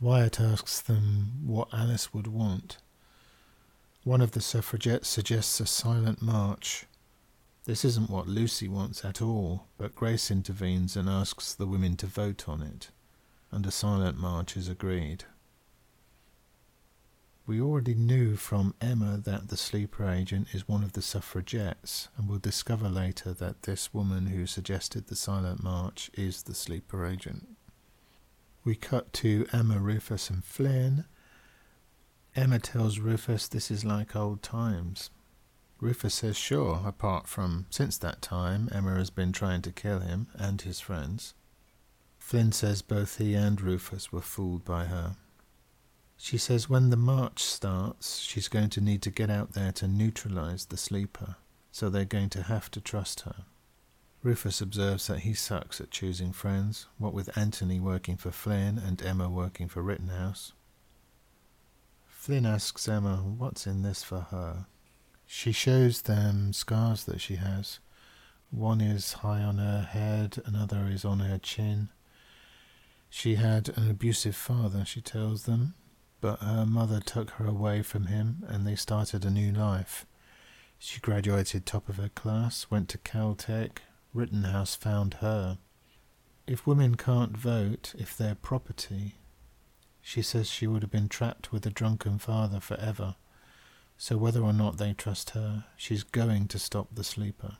Wyatt 0.00 0.40
asks 0.40 0.80
them 0.80 1.44
what 1.44 1.68
Alice 1.72 2.14
would 2.14 2.28
want. 2.28 2.78
One 4.04 4.20
of 4.20 4.30
the 4.30 4.40
suffragettes 4.40 5.08
suggests 5.08 5.58
a 5.58 5.66
silent 5.66 6.22
march. 6.22 6.86
This 7.64 7.82
isn't 7.82 8.10
what 8.10 8.28
Lucy 8.28 8.68
wants 8.68 9.06
at 9.06 9.22
all, 9.22 9.68
but 9.78 9.94
Grace 9.94 10.30
intervenes 10.30 10.96
and 10.96 11.08
asks 11.08 11.54
the 11.54 11.66
women 11.66 11.96
to 11.96 12.06
vote 12.06 12.46
on 12.46 12.60
it, 12.60 12.90
and 13.50 13.64
a 13.64 13.70
silent 13.70 14.18
march 14.18 14.54
is 14.54 14.68
agreed. 14.68 15.24
We 17.46 17.62
already 17.62 17.94
knew 17.94 18.36
from 18.36 18.74
Emma 18.82 19.18
that 19.24 19.48
the 19.48 19.56
sleeper 19.56 20.06
agent 20.06 20.48
is 20.52 20.68
one 20.68 20.84
of 20.84 20.92
the 20.92 21.00
suffragettes, 21.00 22.08
and 22.16 22.28
we'll 22.28 22.38
discover 22.38 22.90
later 22.90 23.32
that 23.32 23.62
this 23.62 23.94
woman 23.94 24.26
who 24.26 24.46
suggested 24.46 25.06
the 25.06 25.16
silent 25.16 25.62
march 25.62 26.10
is 26.12 26.42
the 26.42 26.54
sleeper 26.54 27.06
agent. 27.06 27.48
We 28.62 28.74
cut 28.74 29.12
to 29.14 29.46
Emma, 29.54 29.78
Rufus, 29.78 30.28
and 30.28 30.44
Flynn. 30.44 31.06
Emma 32.36 32.58
tells 32.58 32.98
Rufus 32.98 33.48
this 33.48 33.70
is 33.70 33.86
like 33.86 34.14
old 34.14 34.42
times. 34.42 35.10
Rufus 35.80 36.14
says 36.14 36.36
sure, 36.36 36.82
apart 36.86 37.26
from 37.26 37.66
since 37.70 37.98
that 37.98 38.22
time 38.22 38.68
Emma 38.72 38.94
has 38.94 39.10
been 39.10 39.32
trying 39.32 39.62
to 39.62 39.72
kill 39.72 40.00
him 40.00 40.28
and 40.34 40.60
his 40.62 40.80
friends. 40.80 41.34
Flynn 42.18 42.52
says 42.52 42.80
both 42.80 43.18
he 43.18 43.34
and 43.34 43.60
Rufus 43.60 44.10
were 44.10 44.22
fooled 44.22 44.64
by 44.64 44.86
her. 44.86 45.16
She 46.16 46.38
says 46.38 46.70
when 46.70 46.90
the 46.90 46.96
march 46.96 47.42
starts, 47.42 48.18
she's 48.18 48.48
going 48.48 48.70
to 48.70 48.80
need 48.80 49.02
to 49.02 49.10
get 49.10 49.28
out 49.28 49.52
there 49.52 49.72
to 49.72 49.88
neutralize 49.88 50.66
the 50.66 50.76
sleeper, 50.76 51.36
so 51.70 51.90
they're 51.90 52.04
going 52.04 52.30
to 52.30 52.44
have 52.44 52.70
to 52.70 52.80
trust 52.80 53.22
her. 53.22 53.44
Rufus 54.22 54.62
observes 54.62 55.06
that 55.08 55.20
he 55.20 55.34
sucks 55.34 55.82
at 55.82 55.90
choosing 55.90 56.32
friends, 56.32 56.86
what 56.96 57.12
with 57.12 57.36
Anthony 57.36 57.78
working 57.78 58.16
for 58.16 58.30
Flynn 58.30 58.78
and 58.78 59.02
Emma 59.02 59.28
working 59.28 59.68
for 59.68 59.82
Rittenhouse. 59.82 60.52
Flynn 62.06 62.46
asks 62.46 62.88
Emma 62.88 63.16
what's 63.16 63.66
in 63.66 63.82
this 63.82 64.02
for 64.02 64.20
her. 64.30 64.64
She 65.36 65.50
shows 65.50 66.02
them 66.02 66.52
scars 66.52 67.04
that 67.06 67.20
she 67.20 67.34
has. 67.34 67.80
One 68.52 68.80
is 68.80 69.14
high 69.14 69.42
on 69.42 69.58
her 69.58 69.82
head, 69.82 70.40
another 70.46 70.86
is 70.88 71.04
on 71.04 71.18
her 71.18 71.38
chin. 71.38 71.88
She 73.10 73.34
had 73.34 73.68
an 73.70 73.90
abusive 73.90 74.36
father, 74.36 74.84
she 74.84 75.00
tells 75.00 75.42
them, 75.42 75.74
but 76.20 76.38
her 76.38 76.64
mother 76.64 77.00
took 77.00 77.30
her 77.30 77.46
away 77.46 77.82
from 77.82 78.06
him 78.06 78.44
and 78.46 78.64
they 78.64 78.76
started 78.76 79.24
a 79.24 79.30
new 79.30 79.50
life. 79.50 80.06
She 80.78 81.00
graduated 81.00 81.66
top 81.66 81.88
of 81.88 81.96
her 81.96 82.10
class, 82.10 82.68
went 82.70 82.88
to 82.90 82.98
Caltech. 82.98 83.78
Rittenhouse 84.14 84.76
found 84.76 85.14
her. 85.14 85.58
If 86.46 86.64
women 86.64 86.94
can't 86.94 87.36
vote, 87.36 87.92
if 87.98 88.16
they're 88.16 88.36
property, 88.36 89.16
she 90.00 90.22
says 90.22 90.48
she 90.48 90.68
would 90.68 90.82
have 90.82 90.92
been 90.92 91.08
trapped 91.08 91.50
with 91.50 91.66
a 91.66 91.70
drunken 91.70 92.20
father 92.20 92.60
forever. 92.60 93.16
So 94.04 94.18
whether 94.18 94.42
or 94.42 94.52
not 94.52 94.76
they 94.76 94.92
trust 94.92 95.30
her, 95.30 95.64
she's 95.78 96.02
going 96.02 96.46
to 96.48 96.58
stop 96.58 96.88
the 96.92 97.02
sleeper. 97.02 97.56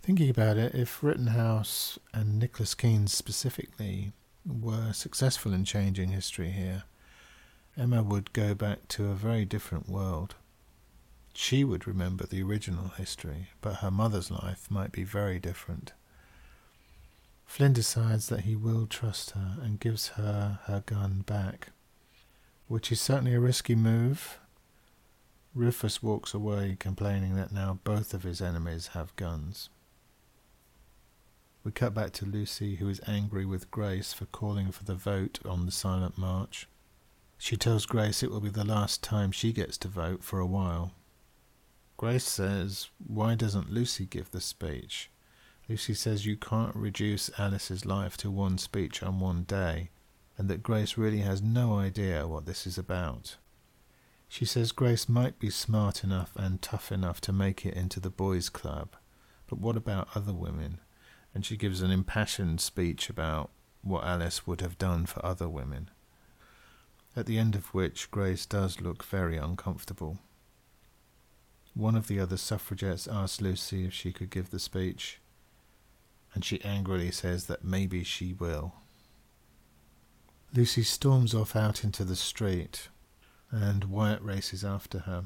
Thinking 0.00 0.30
about 0.30 0.56
it, 0.56 0.74
if 0.74 1.02
Rittenhouse 1.02 1.98
and 2.14 2.38
Nicholas 2.38 2.74
Keynes 2.74 3.12
specifically 3.12 4.12
were 4.46 4.94
successful 4.94 5.52
in 5.52 5.66
changing 5.66 6.08
history 6.08 6.52
here, 6.52 6.84
Emma 7.76 8.02
would 8.02 8.32
go 8.32 8.54
back 8.54 8.88
to 8.88 9.08
a 9.08 9.14
very 9.14 9.44
different 9.44 9.90
world. 9.90 10.36
She 11.34 11.64
would 11.64 11.86
remember 11.86 12.24
the 12.24 12.42
original 12.42 12.88
history, 12.88 13.48
but 13.60 13.80
her 13.80 13.90
mother's 13.90 14.30
life 14.30 14.70
might 14.70 14.90
be 14.90 15.04
very 15.04 15.38
different. 15.38 15.92
Flynn 17.44 17.74
decides 17.74 18.30
that 18.30 18.44
he 18.44 18.56
will 18.56 18.86
trust 18.86 19.32
her 19.32 19.58
and 19.60 19.80
gives 19.80 20.08
her 20.16 20.60
her 20.64 20.82
gun 20.86 21.24
back, 21.26 21.72
which 22.68 22.90
is 22.90 23.02
certainly 23.02 23.34
a 23.34 23.40
risky 23.40 23.74
move. 23.74 24.38
Rufus 25.54 26.00
walks 26.00 26.32
away 26.32 26.76
complaining 26.78 27.34
that 27.34 27.50
now 27.50 27.80
both 27.82 28.14
of 28.14 28.22
his 28.22 28.40
enemies 28.40 28.88
have 28.88 29.16
guns. 29.16 29.68
We 31.64 31.72
cut 31.72 31.92
back 31.92 32.12
to 32.12 32.24
Lucy, 32.24 32.76
who 32.76 32.88
is 32.88 33.00
angry 33.06 33.44
with 33.44 33.70
Grace 33.70 34.12
for 34.12 34.26
calling 34.26 34.70
for 34.70 34.84
the 34.84 34.94
vote 34.94 35.40
on 35.44 35.66
the 35.66 35.72
silent 35.72 36.16
march. 36.16 36.68
She 37.36 37.56
tells 37.56 37.84
Grace 37.84 38.22
it 38.22 38.30
will 38.30 38.40
be 38.40 38.48
the 38.48 38.64
last 38.64 39.02
time 39.02 39.32
she 39.32 39.52
gets 39.52 39.76
to 39.78 39.88
vote 39.88 40.22
for 40.22 40.38
a 40.38 40.46
while. 40.46 40.92
Grace 41.96 42.24
says, 42.24 42.88
Why 43.04 43.34
doesn't 43.34 43.72
Lucy 43.72 44.06
give 44.06 44.30
the 44.30 44.40
speech? 44.40 45.10
Lucy 45.68 45.94
says 45.94 46.26
you 46.26 46.36
can't 46.36 46.74
reduce 46.76 47.30
Alice's 47.38 47.84
life 47.84 48.16
to 48.18 48.30
one 48.30 48.56
speech 48.56 49.02
on 49.02 49.20
one 49.20 49.42
day, 49.42 49.90
and 50.38 50.48
that 50.48 50.62
Grace 50.62 50.96
really 50.96 51.20
has 51.20 51.42
no 51.42 51.78
idea 51.78 52.26
what 52.26 52.46
this 52.46 52.66
is 52.66 52.78
about. 52.78 53.36
She 54.32 54.44
says 54.44 54.70
Grace 54.70 55.08
might 55.08 55.40
be 55.40 55.50
smart 55.50 56.04
enough 56.04 56.30
and 56.36 56.62
tough 56.62 56.92
enough 56.92 57.20
to 57.22 57.32
make 57.32 57.66
it 57.66 57.74
into 57.74 57.98
the 57.98 58.10
boys' 58.10 58.48
club, 58.48 58.94
but 59.48 59.58
what 59.58 59.76
about 59.76 60.08
other 60.14 60.32
women? 60.32 60.78
And 61.34 61.44
she 61.44 61.56
gives 61.56 61.82
an 61.82 61.90
impassioned 61.90 62.60
speech 62.60 63.10
about 63.10 63.50
what 63.82 64.04
Alice 64.04 64.46
would 64.46 64.60
have 64.60 64.78
done 64.78 65.04
for 65.06 65.26
other 65.26 65.48
women. 65.48 65.90
At 67.16 67.26
the 67.26 67.38
end 67.38 67.56
of 67.56 67.74
which 67.74 68.12
Grace 68.12 68.46
does 68.46 68.80
look 68.80 69.02
very 69.02 69.36
uncomfortable. 69.36 70.20
One 71.74 71.96
of 71.96 72.06
the 72.06 72.20
other 72.20 72.36
suffragettes 72.36 73.08
asks 73.08 73.40
Lucy 73.40 73.86
if 73.86 73.92
she 73.92 74.12
could 74.12 74.30
give 74.30 74.50
the 74.50 74.60
speech, 74.60 75.20
and 76.34 76.44
she 76.44 76.62
angrily 76.62 77.10
says 77.10 77.46
that 77.46 77.64
maybe 77.64 78.04
she 78.04 78.32
will. 78.32 78.74
Lucy 80.54 80.84
storms 80.84 81.34
off 81.34 81.56
out 81.56 81.82
into 81.82 82.04
the 82.04 82.14
street, 82.14 82.90
and 83.50 83.84
Wyatt 83.84 84.22
races 84.22 84.64
after 84.64 85.00
her. 85.00 85.24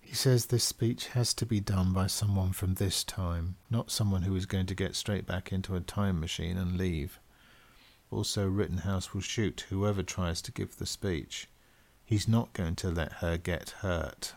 He 0.00 0.14
says 0.14 0.46
this 0.46 0.64
speech 0.64 1.08
has 1.08 1.34
to 1.34 1.46
be 1.46 1.60
done 1.60 1.92
by 1.92 2.06
someone 2.06 2.52
from 2.52 2.74
this 2.74 3.02
time, 3.02 3.56
not 3.70 3.90
someone 3.90 4.22
who 4.22 4.36
is 4.36 4.46
going 4.46 4.66
to 4.66 4.74
get 4.74 4.94
straight 4.94 5.26
back 5.26 5.52
into 5.52 5.74
a 5.74 5.80
time 5.80 6.20
machine 6.20 6.56
and 6.56 6.76
leave. 6.76 7.18
Also, 8.10 8.46
Rittenhouse 8.46 9.12
will 9.12 9.20
shoot 9.20 9.66
whoever 9.68 10.02
tries 10.02 10.40
to 10.42 10.52
give 10.52 10.76
the 10.76 10.86
speech. 10.86 11.48
He's 12.04 12.28
not 12.28 12.52
going 12.52 12.76
to 12.76 12.88
let 12.88 13.14
her 13.14 13.36
get 13.36 13.70
hurt 13.80 14.34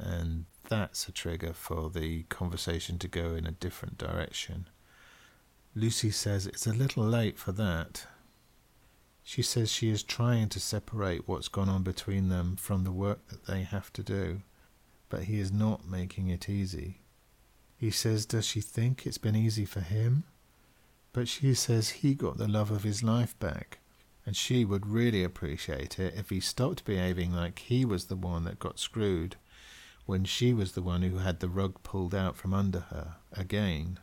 and 0.00 0.44
that's 0.68 1.08
a 1.08 1.12
trigger 1.12 1.52
for 1.52 1.90
the 1.90 2.22
conversation 2.24 2.98
to 2.98 3.08
go 3.08 3.34
in 3.34 3.46
a 3.46 3.52
different 3.52 3.98
direction. 3.98 4.68
Lucy 5.74 6.10
says 6.10 6.46
it's 6.46 6.66
a 6.66 6.72
little 6.72 7.04
late 7.04 7.38
for 7.38 7.52
that. 7.52 8.06
She 9.28 9.42
says 9.42 9.70
she 9.70 9.90
is 9.90 10.02
trying 10.02 10.48
to 10.48 10.58
separate 10.58 11.28
what's 11.28 11.48
gone 11.48 11.68
on 11.68 11.82
between 11.82 12.30
them 12.30 12.56
from 12.56 12.84
the 12.84 12.90
work 12.90 13.28
that 13.28 13.44
they 13.44 13.62
have 13.62 13.92
to 13.92 14.02
do, 14.02 14.40
but 15.10 15.24
he 15.24 15.38
is 15.38 15.52
not 15.52 15.86
making 15.86 16.28
it 16.28 16.48
easy. 16.48 17.02
He 17.76 17.90
says, 17.90 18.24
Does 18.24 18.46
she 18.46 18.62
think 18.62 19.04
it's 19.04 19.18
been 19.18 19.36
easy 19.36 19.66
for 19.66 19.80
him? 19.80 20.24
But 21.12 21.28
she 21.28 21.52
says 21.52 21.90
he 21.90 22.14
got 22.14 22.38
the 22.38 22.48
love 22.48 22.70
of 22.70 22.84
his 22.84 23.02
life 23.02 23.38
back, 23.38 23.80
and 24.24 24.34
she 24.34 24.64
would 24.64 24.86
really 24.86 25.22
appreciate 25.22 25.98
it 25.98 26.14
if 26.16 26.30
he 26.30 26.40
stopped 26.40 26.86
behaving 26.86 27.34
like 27.34 27.58
he 27.58 27.84
was 27.84 28.06
the 28.06 28.16
one 28.16 28.44
that 28.44 28.58
got 28.58 28.78
screwed 28.78 29.36
when 30.06 30.24
she 30.24 30.54
was 30.54 30.72
the 30.72 30.80
one 30.80 31.02
who 31.02 31.18
had 31.18 31.40
the 31.40 31.50
rug 31.50 31.82
pulled 31.82 32.14
out 32.14 32.34
from 32.34 32.54
under 32.54 32.80
her 32.80 33.16
again. 33.30 33.98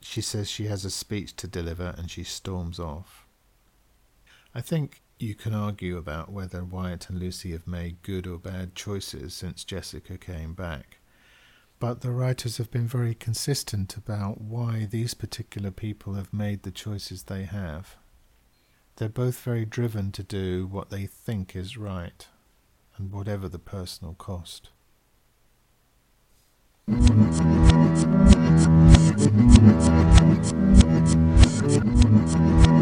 She 0.00 0.20
says 0.20 0.48
she 0.48 0.66
has 0.66 0.84
a 0.84 0.90
speech 0.90 1.34
to 1.34 1.48
deliver 1.48 1.96
and 1.98 2.08
she 2.08 2.22
storms 2.22 2.78
off. 2.78 3.26
I 4.54 4.60
think 4.60 5.02
you 5.18 5.34
can 5.34 5.54
argue 5.54 5.96
about 5.96 6.32
whether 6.32 6.64
Wyatt 6.64 7.08
and 7.08 7.20
Lucy 7.20 7.52
have 7.52 7.68
made 7.68 8.02
good 8.02 8.26
or 8.26 8.38
bad 8.38 8.74
choices 8.74 9.32
since 9.32 9.62
Jessica 9.62 10.18
came 10.18 10.54
back, 10.54 10.98
but 11.78 12.00
the 12.00 12.10
writers 12.10 12.56
have 12.56 12.70
been 12.70 12.88
very 12.88 13.14
consistent 13.14 13.96
about 13.96 14.40
why 14.40 14.88
these 14.90 15.14
particular 15.14 15.70
people 15.70 16.14
have 16.14 16.32
made 16.32 16.64
the 16.64 16.72
choices 16.72 17.24
they 17.24 17.44
have. 17.44 17.96
They're 18.96 19.08
both 19.08 19.40
very 19.40 19.64
driven 19.64 20.10
to 20.12 20.24
do 20.24 20.66
what 20.66 20.90
they 20.90 21.06
think 21.06 21.54
is 21.54 21.78
right, 21.78 22.26
and 22.96 23.12
whatever 23.12 23.48
the 23.48 23.60
personal 23.60 24.14
cost. 24.14 24.70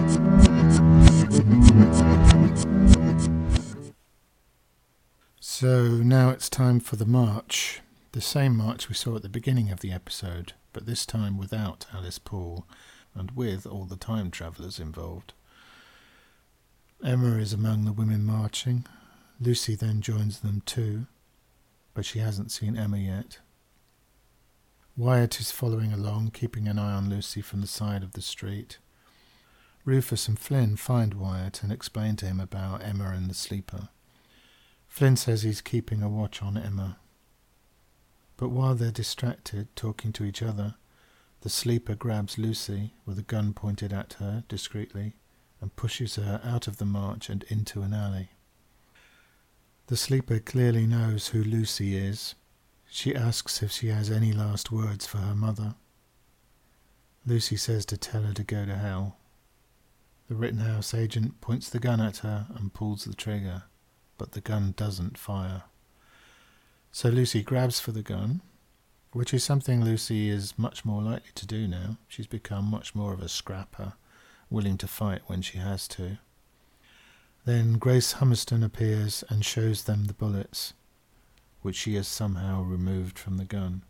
So 5.40 5.88
now 5.88 6.30
it's 6.30 6.48
time 6.48 6.78
for 6.78 6.96
the 6.96 7.04
march. 7.04 7.80
The 8.12 8.20
same 8.20 8.56
march 8.56 8.88
we 8.88 8.94
saw 8.94 9.16
at 9.16 9.22
the 9.22 9.28
beginning 9.28 9.70
of 9.70 9.80
the 9.80 9.90
episode, 9.90 10.52
but 10.72 10.86
this 10.86 11.04
time 11.04 11.36
without 11.36 11.86
Alice 11.92 12.18
Paul 12.18 12.66
and 13.14 13.32
with 13.32 13.66
all 13.66 13.84
the 13.84 13.96
time 13.96 14.30
travellers 14.30 14.78
involved. 14.78 15.32
Emma 17.04 17.38
is 17.38 17.52
among 17.52 17.84
the 17.84 17.92
women 17.92 18.24
marching. 18.24 18.86
Lucy 19.40 19.74
then 19.74 20.00
joins 20.00 20.40
them 20.40 20.62
too, 20.64 21.06
but 21.94 22.04
she 22.04 22.20
hasn't 22.20 22.52
seen 22.52 22.76
Emma 22.76 22.98
yet. 22.98 23.38
Wyatt 24.96 25.40
is 25.40 25.50
following 25.50 25.92
along, 25.92 26.30
keeping 26.32 26.68
an 26.68 26.78
eye 26.78 26.92
on 26.92 27.10
Lucy 27.10 27.40
from 27.40 27.60
the 27.62 27.66
side 27.66 28.02
of 28.02 28.12
the 28.12 28.22
street. 28.22 28.78
Rufus 29.88 30.28
and 30.28 30.38
Flynn 30.38 30.76
find 30.76 31.14
Wyatt 31.14 31.62
and 31.62 31.72
explain 31.72 32.14
to 32.16 32.26
him 32.26 32.40
about 32.40 32.84
Emma 32.84 33.08
and 33.08 33.30
the 33.30 33.32
sleeper. 33.34 33.88
Flynn 34.86 35.16
says 35.16 35.44
he's 35.44 35.62
keeping 35.62 36.02
a 36.02 36.10
watch 36.10 36.42
on 36.42 36.58
Emma. 36.58 36.98
But 38.36 38.50
while 38.50 38.74
they're 38.74 38.90
distracted, 38.90 39.74
talking 39.74 40.12
to 40.12 40.24
each 40.24 40.42
other, 40.42 40.74
the 41.40 41.48
sleeper 41.48 41.94
grabs 41.94 42.36
Lucy 42.36 42.92
with 43.06 43.18
a 43.18 43.22
gun 43.22 43.54
pointed 43.54 43.90
at 43.94 44.12
her 44.18 44.44
discreetly 44.46 45.14
and 45.58 45.74
pushes 45.74 46.16
her 46.16 46.42
out 46.44 46.68
of 46.68 46.76
the 46.76 46.84
march 46.84 47.30
and 47.30 47.44
into 47.44 47.80
an 47.80 47.94
alley. 47.94 48.28
The 49.86 49.96
sleeper 49.96 50.38
clearly 50.38 50.86
knows 50.86 51.28
who 51.28 51.42
Lucy 51.42 51.96
is 51.96 52.34
she 52.90 53.14
asks 53.14 53.62
if 53.62 53.72
she 53.72 53.86
has 53.86 54.10
any 54.10 54.34
last 54.34 54.70
words 54.70 55.06
for 55.06 55.16
her 55.16 55.34
mother. 55.34 55.76
Lucy 57.24 57.56
says 57.56 57.86
to 57.86 57.96
tell 57.96 58.24
her 58.24 58.34
to 58.34 58.44
go 58.44 58.66
to 58.66 58.76
hell. 58.76 59.16
The 60.28 60.34
Rittenhouse 60.34 60.92
agent 60.92 61.40
points 61.40 61.70
the 61.70 61.78
gun 61.78 62.00
at 62.00 62.18
her 62.18 62.48
and 62.54 62.74
pulls 62.74 63.04
the 63.04 63.14
trigger, 63.14 63.62
but 64.18 64.32
the 64.32 64.42
gun 64.42 64.74
doesn't 64.76 65.16
fire. 65.16 65.62
So 66.92 67.08
Lucy 67.08 67.42
grabs 67.42 67.80
for 67.80 67.92
the 67.92 68.02
gun, 68.02 68.42
which 69.12 69.32
is 69.32 69.42
something 69.42 69.82
Lucy 69.82 70.28
is 70.28 70.58
much 70.58 70.84
more 70.84 71.00
likely 71.02 71.30
to 71.34 71.46
do 71.46 71.66
now. 71.66 71.96
She's 72.08 72.26
become 72.26 72.66
much 72.66 72.94
more 72.94 73.14
of 73.14 73.22
a 73.22 73.28
scrapper, 73.28 73.94
willing 74.50 74.76
to 74.78 74.86
fight 74.86 75.22
when 75.28 75.40
she 75.40 75.56
has 75.58 75.88
to. 75.88 76.18
Then 77.46 77.78
Grace 77.78 78.14
Humiston 78.14 78.62
appears 78.62 79.24
and 79.30 79.44
shows 79.46 79.84
them 79.84 80.04
the 80.04 80.12
bullets. 80.14 80.74
which 81.62 81.76
she 81.76 81.94
has 81.94 82.08
somehow 82.08 82.62
removed 82.62 83.18
from 83.18 83.36
the 83.36 83.44
gun. 83.44 83.82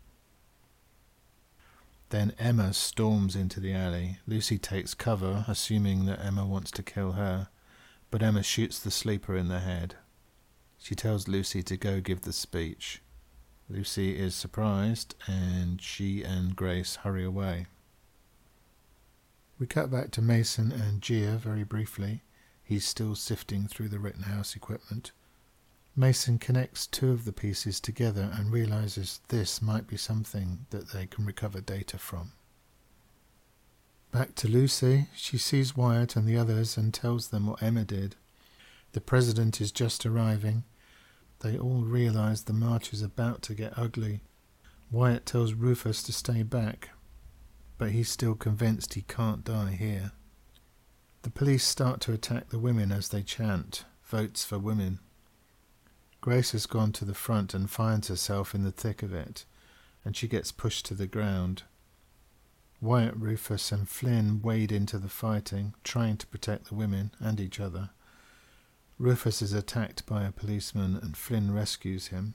Then 2.09 2.33
Emma 2.39 2.73
storms 2.73 3.35
into 3.35 3.59
the 3.59 3.73
alley. 3.73 4.17
Lucy 4.25 4.57
takes 4.57 4.93
cover, 4.93 5.45
assuming 5.47 6.05
that 6.05 6.23
Emma 6.23 6.45
wants 6.45 6.71
to 6.71 6.83
kill 6.83 7.11
her, 7.13 7.49
but 8.09 8.23
Emma 8.23 8.41
shoots 8.41 8.79
the 8.79 8.91
sleeper 8.91 9.35
in 9.35 9.47
the 9.47 9.59
head. 9.59 9.95
She 10.79 10.95
tells 10.95 11.27
Lucy 11.27 11.61
to 11.63 11.77
go 11.77 12.01
give 12.01 12.21
the 12.21 12.33
speech. 12.33 13.01
Lucy 13.69 14.17
is 14.17 14.33
surprised, 14.33 15.13
and 15.27 15.79
she 15.79 16.23
and 16.23 16.55
Grace 16.55 16.97
hurry 16.97 17.23
away. 17.23 17.67
We 19.59 19.67
cut 19.67 19.91
back 19.91 20.09
to 20.11 20.21
Mason 20.21 20.71
and 20.71 21.01
Gia 21.01 21.37
very 21.37 21.63
briefly. 21.63 22.23
He's 22.63 22.87
still 22.87 23.13
sifting 23.13 23.67
through 23.67 23.89
the 23.89 23.99
Rittenhouse 23.99 24.55
equipment. 24.55 25.11
Mason 25.99 26.39
connects 26.39 26.87
two 26.87 27.11
of 27.11 27.25
the 27.25 27.33
pieces 27.33 27.81
together 27.81 28.31
and 28.33 28.53
realizes 28.53 29.19
this 29.27 29.61
might 29.61 29.85
be 29.85 29.97
something 29.97 30.65
that 30.69 30.93
they 30.93 31.05
can 31.05 31.25
recover 31.25 31.59
data 31.59 31.97
from. 31.97 32.31
Back 34.13 34.33
to 34.35 34.47
Lucy, 34.47 35.07
she 35.13 35.37
sees 35.37 35.75
Wyatt 35.75 36.15
and 36.15 36.25
the 36.25 36.37
others 36.37 36.77
and 36.77 36.93
tells 36.93 37.27
them 37.27 37.47
what 37.47 37.61
Emma 37.61 37.83
did. 37.83 38.15
The 38.93 39.01
president 39.01 39.59
is 39.59 39.73
just 39.73 40.05
arriving. 40.05 40.63
They 41.41 41.57
all 41.57 41.81
realize 41.81 42.43
the 42.43 42.53
march 42.53 42.93
is 42.93 43.01
about 43.01 43.41
to 43.41 43.53
get 43.53 43.77
ugly. 43.77 44.21
Wyatt 44.89 45.25
tells 45.25 45.51
Rufus 45.51 46.01
to 46.03 46.13
stay 46.13 46.43
back, 46.43 46.91
but 47.77 47.91
he's 47.91 48.09
still 48.09 48.35
convinced 48.35 48.93
he 48.93 49.01
can't 49.01 49.43
die 49.43 49.75
here. 49.77 50.13
The 51.23 51.29
police 51.29 51.65
start 51.65 51.99
to 52.01 52.13
attack 52.13 52.51
the 52.51 52.57
women 52.57 52.89
as 52.93 53.09
they 53.09 53.21
chant, 53.21 53.83
Votes 54.05 54.45
for 54.45 54.57
Women. 54.57 54.99
Grace 56.21 56.51
has 56.51 56.65
gone 56.65 56.91
to 56.91 57.05
the 57.05 57.13
front 57.13 57.53
and 57.53 57.69
finds 57.69 58.09
herself 58.09 58.53
in 58.53 58.63
the 58.63 58.71
thick 58.71 59.01
of 59.01 59.13
it, 59.13 59.45
and 60.03 60.15
she 60.15 60.27
gets 60.27 60.51
pushed 60.51 60.85
to 60.85 60.93
the 60.93 61.07
ground. 61.07 61.63
Wyatt, 62.81 63.15
Rufus, 63.15 63.71
and 63.71 63.87
Flynn 63.87 64.41
wade 64.41 64.71
into 64.71 64.97
the 64.97 65.09
fighting, 65.09 65.73
trying 65.83 66.17
to 66.17 66.27
protect 66.27 66.65
the 66.65 66.75
women 66.75 67.11
and 67.19 67.39
each 67.39 67.59
other. 67.59 67.91
Rufus 68.97 69.41
is 69.41 69.53
attacked 69.53 70.05
by 70.05 70.23
a 70.23 70.31
policeman 70.31 70.97
and 70.97 71.15
Flynn 71.15 71.53
rescues 71.53 72.07
him. 72.07 72.33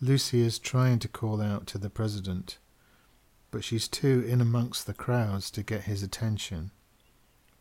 Lucy 0.00 0.40
is 0.40 0.58
trying 0.58 0.98
to 1.00 1.08
call 1.08 1.40
out 1.40 1.66
to 1.66 1.78
the 1.78 1.90
president, 1.90 2.58
but 3.50 3.64
she's 3.64 3.88
too 3.88 4.24
in 4.28 4.40
amongst 4.40 4.86
the 4.86 4.94
crowds 4.94 5.50
to 5.50 5.62
get 5.62 5.82
his 5.82 6.02
attention. 6.02 6.70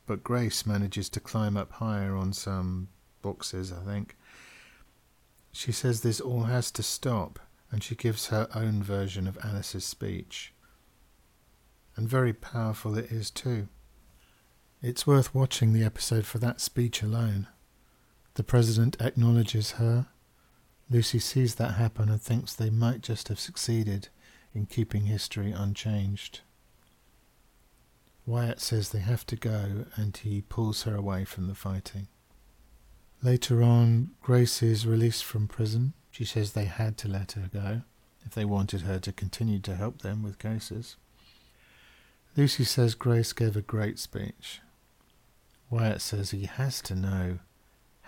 But 0.06 0.24
Grace 0.24 0.68
manages 0.68 1.10
to 1.10 1.20
climb 1.20 1.58
up 1.58 1.72
higher 1.74 2.16
on 2.16 2.34
some 2.34 2.90
boxes, 3.24 3.72
I 3.72 3.84
think. 3.84 4.16
She 5.56 5.72
says 5.72 6.02
this 6.02 6.20
all 6.20 6.44
has 6.44 6.70
to 6.72 6.84
stop, 6.84 7.39
and 7.72 7.82
she 7.82 7.96
gives 7.96 8.28
her 8.28 8.50
own 8.54 8.84
version 8.84 9.26
of 9.26 9.38
Alice's 9.41 9.86
speech. 9.86 10.54
And 11.96 12.10
very 12.10 12.34
powerful 12.34 12.98
it 12.98 13.10
is 13.10 13.32
too. 13.32 13.70
It's 14.82 15.08
worth 15.08 15.34
watching 15.34 15.72
the 15.72 15.86
episode 15.86 16.26
for 16.26 16.39
that 16.39 16.60
speech 16.60 17.02
alone. 17.02 17.48
The 18.34 18.44
president 18.44 19.02
acknowledges 19.02 19.72
her. 19.72 20.08
Lucy 20.89 21.20
sees 21.20 21.56
that 21.56 21.76
happen 21.76 22.10
and 22.10 22.22
thinks 22.22 22.54
they 22.54 22.70
might 22.70 23.00
just 23.00 23.30
have 23.30 23.39
succeeded 23.39 24.10
in 24.54 24.65
keeping 24.65 25.06
history 25.06 25.54
unchanged. 25.54 26.41
Wyatt 28.26 28.60
says 28.60 28.89
they 28.89 29.00
have 29.00 29.26
to 29.28 29.38
go 29.38 29.86
and 29.96 30.18
he 30.18 30.41
pulls 30.41 30.84
her 30.84 30.96
away 30.96 31.24
from 31.24 31.48
the 31.48 31.56
fighting. 31.56 32.10
Later 33.26 33.64
on, 33.64 34.12
Grace 34.22 34.62
is 34.62 34.86
released 34.86 35.26
from 35.26 35.48
prison. 35.48 35.94
She 36.12 36.26
says 36.26 36.54
they 36.54 36.66
had 36.66 36.96
to 37.00 37.08
let 37.08 37.32
her 37.32 37.50
go 37.52 37.82
if 38.24 38.36
they 38.36 38.46
wanted 38.46 38.82
her 38.82 39.00
to 39.00 39.12
continue 39.12 39.58
to 39.62 39.76
help 39.76 40.04
them 40.04 40.22
with 40.22 40.38
cases. 40.38 40.96
Lucy 42.38 42.64
says 42.64 42.94
Grace 42.94 43.34
gave 43.34 43.58
a 43.58 43.64
great 43.64 43.98
speech. 43.98 44.62
Wyatt 45.72 46.02
says 46.02 46.30
he 46.30 46.46
has 46.46 46.84
to 46.84 46.94
know 46.94 47.40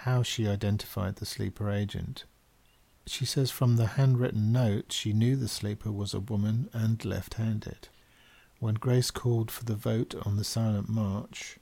how 0.05 0.21
she 0.21 0.47
identified 0.47 1.15
the 1.15 1.25
sleeper 1.25 1.71
agent. 1.71 2.25
She 3.07 3.25
says 3.25 3.49
from 3.49 3.77
the 3.77 3.87
handwritten 3.87 4.51
note 4.51 4.91
she 4.91 5.13
knew 5.13 5.35
the 5.35 5.47
sleeper 5.47 5.91
was 5.91 6.13
a 6.13 6.19
woman 6.19 6.69
and 6.73 7.03
left 7.03 7.33
handed. 7.33 7.87
When 8.59 8.75
Grace 8.75 9.09
called 9.09 9.49
for 9.49 9.65
the 9.65 9.75
vote 9.75 10.13
on 10.27 10.37
the 10.37 10.43
silent 10.43 10.89
march, 10.89 11.57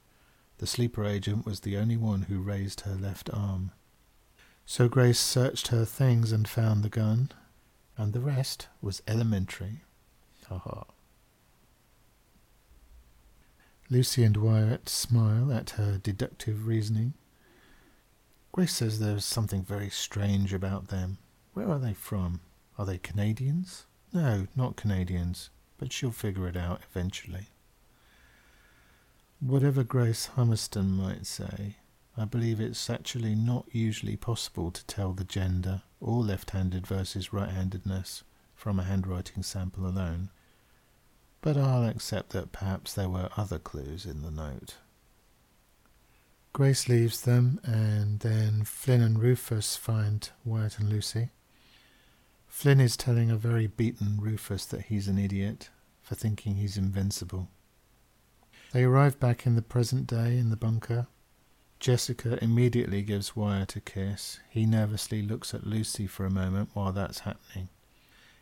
the 0.57 0.67
sleeper 0.67 1.05
agent 1.05 1.45
was 1.45 1.61
the 1.61 1.77
only 1.77 1.97
one 1.97 2.23
who 2.23 2.39
raised 2.39 2.81
her 2.81 2.95
left 2.95 3.29
arm. 3.33 3.71
So 4.65 4.87
Grace 4.87 5.19
searched 5.19 5.67
her 5.67 5.85
things 5.85 6.31
and 6.31 6.47
found 6.47 6.83
the 6.83 6.89
gun, 6.89 7.31
and 7.97 8.13
the 8.13 8.19
rest 8.19 8.67
was 8.81 9.03
elementary. 9.07 9.81
Ha 10.47 10.57
ha. 10.57 10.85
Lucy 13.89 14.23
and 14.23 14.37
Wyatt 14.37 14.89
smile 14.89 15.51
at 15.53 15.71
her 15.71 15.99
deductive 16.01 16.65
reasoning. 16.65 17.13
Grace 18.51 18.73
says 18.73 18.99
there's 18.99 19.25
something 19.25 19.63
very 19.63 19.89
strange 19.89 20.53
about 20.53 20.87
them. 20.87 21.19
Where 21.53 21.69
are 21.69 21.77
they 21.77 21.93
from? 21.93 22.39
Are 22.77 22.85
they 22.85 22.97
Canadians? 22.97 23.85
No, 24.11 24.47
not 24.55 24.75
Canadians, 24.75 25.49
but 25.77 25.93
she'll 25.93 26.11
figure 26.11 26.47
it 26.47 26.57
out 26.57 26.81
eventually. 26.89 27.49
Whatever 29.45 29.83
Grace 29.83 30.31
Humiston 30.35 30.97
might 30.97 31.27
say, 31.27 31.75
I 32.17 32.25
believe 32.25 32.59
it's 32.59 32.89
actually 32.89 33.35
not 33.35 33.67
usually 33.71 34.15
possible 34.15 34.71
to 34.71 34.83
tell 34.87 35.13
the 35.13 35.23
gender 35.23 35.83
or 35.99 36.23
left 36.23 36.49
handed 36.49 36.87
versus 36.87 37.31
right 37.31 37.51
handedness 37.51 38.23
from 38.55 38.79
a 38.79 38.85
handwriting 38.85 39.43
sample 39.43 39.85
alone, 39.85 40.31
but 41.41 41.57
I'll 41.57 41.87
accept 41.87 42.31
that 42.31 42.53
perhaps 42.53 42.95
there 42.95 43.07
were 43.07 43.29
other 43.37 43.59
clues 43.59 44.03
in 44.07 44.23
the 44.23 44.31
note. 44.31 44.77
Grace 46.51 46.89
leaves 46.89 47.21
them, 47.21 47.59
and 47.63 48.21
then 48.21 48.63
Flynn 48.63 49.01
and 49.01 49.21
Rufus 49.21 49.75
find 49.75 50.27
Wyatt 50.43 50.79
and 50.79 50.89
Lucy. 50.89 51.29
Flynn 52.47 52.79
is 52.79 52.97
telling 52.97 53.29
a 53.29 53.35
very 53.35 53.67
beaten 53.67 54.17
Rufus 54.19 54.65
that 54.65 54.85
he's 54.85 55.07
an 55.07 55.19
idiot 55.19 55.69
for 56.01 56.15
thinking 56.15 56.55
he's 56.55 56.77
invincible. 56.77 57.49
They 58.75 58.83
arrive 58.83 59.21
back 59.21 59.45
in 59.45 59.55
the 59.55 59.61
present 59.61 60.05
day 60.05 60.37
in 60.37 60.49
the 60.49 60.57
bunker. 60.57 61.07
Jessica 61.79 62.37
immediately 62.43 63.03
gives 63.03 63.33
Wyatt 63.33 63.77
a 63.77 63.79
kiss. 63.79 64.41
He 64.49 64.65
nervously 64.65 65.21
looks 65.21 65.53
at 65.53 65.65
Lucy 65.65 66.07
for 66.07 66.25
a 66.25 66.29
moment 66.29 66.71
while 66.73 66.91
that's 66.91 67.19
happening. 67.19 67.69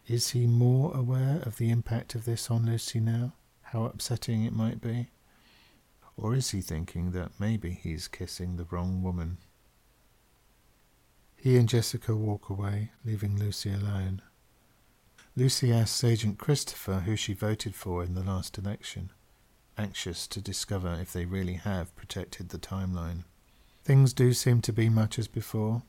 Is 0.07 0.31
he 0.31 0.47
more 0.47 0.91
aware 0.97 1.43
of 1.43 1.57
the 1.57 1.69
impact 1.69 2.15
of 2.15 2.25
this 2.25 2.49
on 2.49 2.65
Lucy 2.65 2.99
now? 2.99 3.33
How 3.61 3.83
upsetting 3.83 4.43
it 4.43 4.53
might 4.53 4.81
be? 4.81 5.09
Or 6.17 6.33
is 6.33 6.49
he 6.49 6.61
thinking 6.61 7.11
that 7.11 7.39
maybe 7.39 7.69
he's 7.69 8.07
kissing 8.07 8.57
the 8.57 8.65
wrong 8.71 9.03
woman? 9.03 9.37
He 11.35 11.57
and 11.57 11.69
Jessica 11.69 12.15
walk 12.15 12.49
away, 12.49 12.89
leaving 13.05 13.37
Lucy 13.37 13.71
alone. 13.71 14.23
Lucy 15.35 15.71
asks 15.71 16.03
Agent 16.03 16.39
Christopher 16.39 17.01
who 17.01 17.15
she 17.15 17.35
voted 17.35 17.75
for 17.75 18.03
in 18.03 18.15
the 18.15 18.23
last 18.23 18.57
election, 18.57 19.11
anxious 19.77 20.27
to 20.27 20.41
discover 20.41 20.97
if 21.01 21.13
they 21.13 21.25
really 21.25 21.55
have 21.55 21.95
protected 21.95 22.49
the 22.49 22.57
timeline. 22.57 23.23
Things 23.83 24.13
do 24.13 24.33
seem 24.33 24.61
to 24.61 24.73
be 24.73 24.89
much 24.89 25.19
as 25.19 25.27
before. 25.27 25.83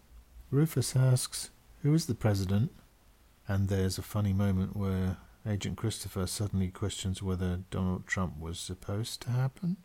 Rufus 0.51 0.97
asks, 0.97 1.51
Who 1.83 1.95
is 1.95 2.07
the 2.07 2.15
president? 2.15 2.73
And 3.47 3.69
there's 3.69 3.99
a 3.99 4.03
funny 4.03 4.33
moment 4.33 4.77
where 4.77 5.19
Agent 5.47 5.77
Christopher 5.77 6.27
suddenly 6.27 6.69
questions 6.69 7.23
whether 7.23 7.61
Donald 7.71 8.07
Trump 8.07 8.39
was 8.41 8.59
supposed 8.59 9.21
to 9.23 9.31
happen. 9.31 9.77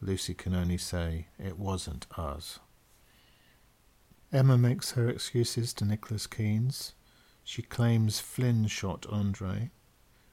Lucy 0.00 0.34
can 0.34 0.54
only 0.54 0.78
say, 0.78 1.28
It 1.38 1.58
wasn't 1.58 2.06
us. 2.18 2.58
Emma 4.32 4.58
makes 4.58 4.92
her 4.92 5.08
excuses 5.08 5.72
to 5.74 5.84
Nicholas 5.84 6.26
Keynes. 6.26 6.94
She 7.44 7.62
claims 7.62 8.18
Flynn 8.18 8.66
shot 8.66 9.06
Andre, 9.08 9.70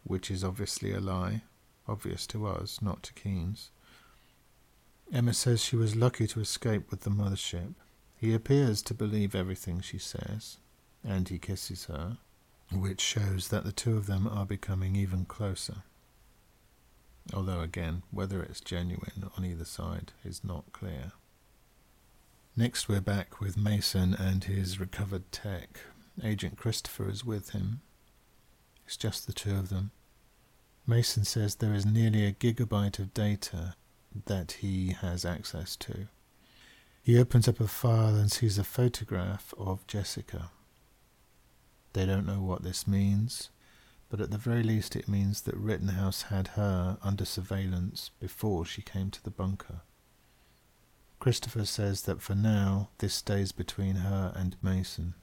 which 0.04 0.32
is 0.32 0.43
obviously 0.43 0.91
a 0.91 1.00
lie, 1.00 1.43
obvious 1.88 2.26
to 2.28 2.48
us, 2.48 2.82
not 2.82 3.04
to 3.04 3.14
Keynes. 3.14 3.72
Emma 5.12 5.34
says 5.34 5.64
she 5.64 5.76
was 5.76 5.96
lucky 5.96 6.28
to 6.28 6.40
escape 6.40 6.90
with 6.90 7.02
the 7.02 7.10
mothership. 7.10 7.76
He 8.16 8.34
appears 8.34 8.82
to 8.84 8.94
believe 8.94 9.36
everything 9.36 9.82
she 9.82 9.98
says, 9.98 10.58
and 11.04 11.28
he 11.28 11.38
kisses 11.40 11.86
her, 11.86 12.18
which 12.72 13.02
shows 13.02 13.50
that 13.50 13.66
the 13.66 13.72
two 13.72 13.98
of 13.98 14.08
them 14.08 14.28
are 14.28 14.46
becoming 14.46 14.96
even 14.96 15.26
closer 15.26 15.84
although 17.32 17.62
again, 17.62 18.04
whether 18.12 18.42
it's 18.42 18.60
genuine 18.60 19.30
on 19.38 19.46
either 19.46 19.66
side 19.66 20.12
is 20.26 20.44
not 20.44 20.74
clear. 20.74 21.14
Next, 22.56 22.90
we're 22.90 23.02
back 23.02 23.40
with 23.40 23.58
Mason 23.58 24.14
and 24.14 24.44
his 24.44 24.80
recovered 24.80 25.32
tech. 25.32 25.80
Agent 26.24 26.58
Christopher 26.58 27.10
is 27.10 27.24
with 27.26 27.52
him. 27.52 27.82
It's 28.86 28.98
just 28.98 29.26
the 29.26 29.34
two 29.34 29.56
of 29.56 29.70
them. 29.70 29.92
Mason 30.86 31.24
says 31.24 31.56
there 31.56 31.74
is 31.74 31.86
nearly 31.86 32.26
a 32.26 32.34
gigabyte 32.34 33.00
of 33.00 33.14
data 33.14 33.76
that 34.26 34.54
he 34.60 34.90
has 34.90 35.24
access 35.24 35.76
to. 35.78 36.08
He 37.02 37.18
opens 37.18 37.48
up 37.48 37.60
a 37.60 37.68
file 37.68 38.16
and 38.16 38.32
sees 38.32 38.58
a 38.58 38.64
photograph 38.64 39.54
of 39.58 39.88
Jessica. 39.88 40.52
They 41.94 42.06
don't 42.06 42.26
know 42.26 42.42
what 42.42 42.64
this 42.64 42.88
means, 42.88 43.50
but 44.10 44.20
at 44.20 44.32
the 44.32 44.38
very 44.38 44.64
least 44.64 44.96
it 44.96 45.08
means 45.08 45.42
that 45.42 45.56
Rittenhouse 45.56 46.24
had 46.24 46.50
her 46.50 46.98
under 47.02 47.26
surveillance 47.26 48.12
before 48.20 48.66
she 48.66 48.82
came 48.82 49.10
to 49.12 49.24
the 49.24 49.32
bunker. 49.32 49.82
Christopher 51.20 51.66
says 51.66 52.02
that 52.02 52.22
for 52.22 52.36
now 52.36 52.90
this 52.98 53.14
stays 53.14 53.54
between 53.54 53.96
her 53.96 54.34
and 54.36 54.58
Mason. 54.62 55.14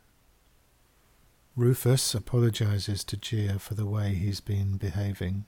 Rufus 1.57 2.15
apologizes 2.15 3.03
to 3.05 3.17
Gia 3.17 3.59
for 3.59 3.75
the 3.75 3.87
way 3.87 4.15
he's 4.15 4.41
been 4.41 4.77
behaving. 4.77 5.47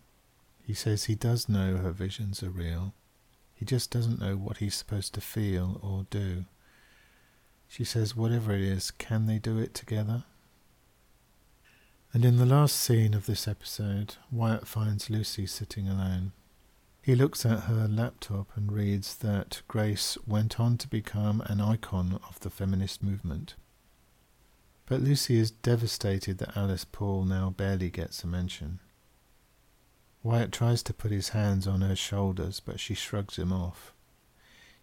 He 0.62 0.74
says 0.74 1.04
he 1.04 1.14
does 1.14 1.48
know 1.48 1.76
her 1.76 1.92
visions 1.92 2.42
are 2.42 2.50
real. 2.50 2.94
He 3.54 3.64
just 3.64 3.90
doesn't 3.90 4.20
know 4.20 4.36
what 4.36 4.56
he's 4.56 4.74
supposed 4.74 5.14
to 5.14 5.20
feel 5.20 5.78
or 5.82 6.06
do. 6.10 6.44
She 7.68 7.84
says, 7.84 8.16
whatever 8.16 8.52
it 8.52 8.60
is, 8.60 8.90
can 8.90 9.26
they 9.26 9.38
do 9.38 9.58
it 9.58 9.74
together? 9.74 10.24
And 12.12 12.24
in 12.24 12.36
the 12.36 12.44
last 12.44 12.76
scene 12.76 13.14
of 13.14 13.26
this 13.26 13.48
episode, 13.48 14.16
Wyatt 14.30 14.66
finds 14.66 15.08
Lucy 15.08 15.46
sitting 15.46 15.88
alone. 15.88 16.32
He 17.00 17.14
looks 17.14 17.46
at 17.46 17.60
her 17.60 17.88
laptop 17.88 18.48
and 18.56 18.70
reads 18.70 19.16
that 19.16 19.62
Grace 19.68 20.18
went 20.26 20.60
on 20.60 20.76
to 20.78 20.88
become 20.88 21.40
an 21.46 21.60
icon 21.60 22.20
of 22.28 22.40
the 22.40 22.50
feminist 22.50 23.02
movement. 23.02 23.54
But 24.86 25.00
Lucy 25.00 25.38
is 25.38 25.50
devastated 25.50 26.38
that 26.38 26.56
Alice 26.56 26.84
Paul 26.84 27.24
now 27.24 27.50
barely 27.50 27.90
gets 27.90 28.24
a 28.24 28.26
mention. 28.26 28.80
Wyatt 30.22 30.52
tries 30.52 30.82
to 30.84 30.94
put 30.94 31.10
his 31.10 31.30
hands 31.30 31.66
on 31.66 31.80
her 31.80 31.96
shoulders, 31.96 32.60
but 32.60 32.78
she 32.78 32.94
shrugs 32.94 33.36
him 33.36 33.52
off. 33.52 33.92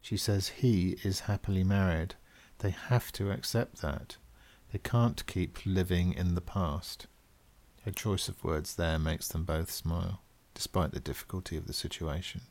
She 0.01 0.17
says 0.17 0.49
he 0.49 0.97
is 1.03 1.21
happily 1.21 1.63
married. 1.63 2.15
They 2.59 2.71
have 2.71 3.11
to 3.13 3.31
accept 3.31 3.81
that. 3.81 4.17
They 4.71 4.79
can't 4.79 5.25
keep 5.25 5.65
living 5.65 6.13
in 6.13 6.35
the 6.35 6.41
past. 6.41 7.07
Her 7.85 7.91
choice 7.91 8.27
of 8.27 8.43
words 8.43 8.75
there 8.75 8.99
makes 8.99 9.27
them 9.27 9.43
both 9.43 9.71
smile, 9.71 10.21
despite 10.53 10.91
the 10.91 10.99
difficulty 10.99 11.55
of 11.57 11.67
the 11.67 11.73
situation. 11.73 12.41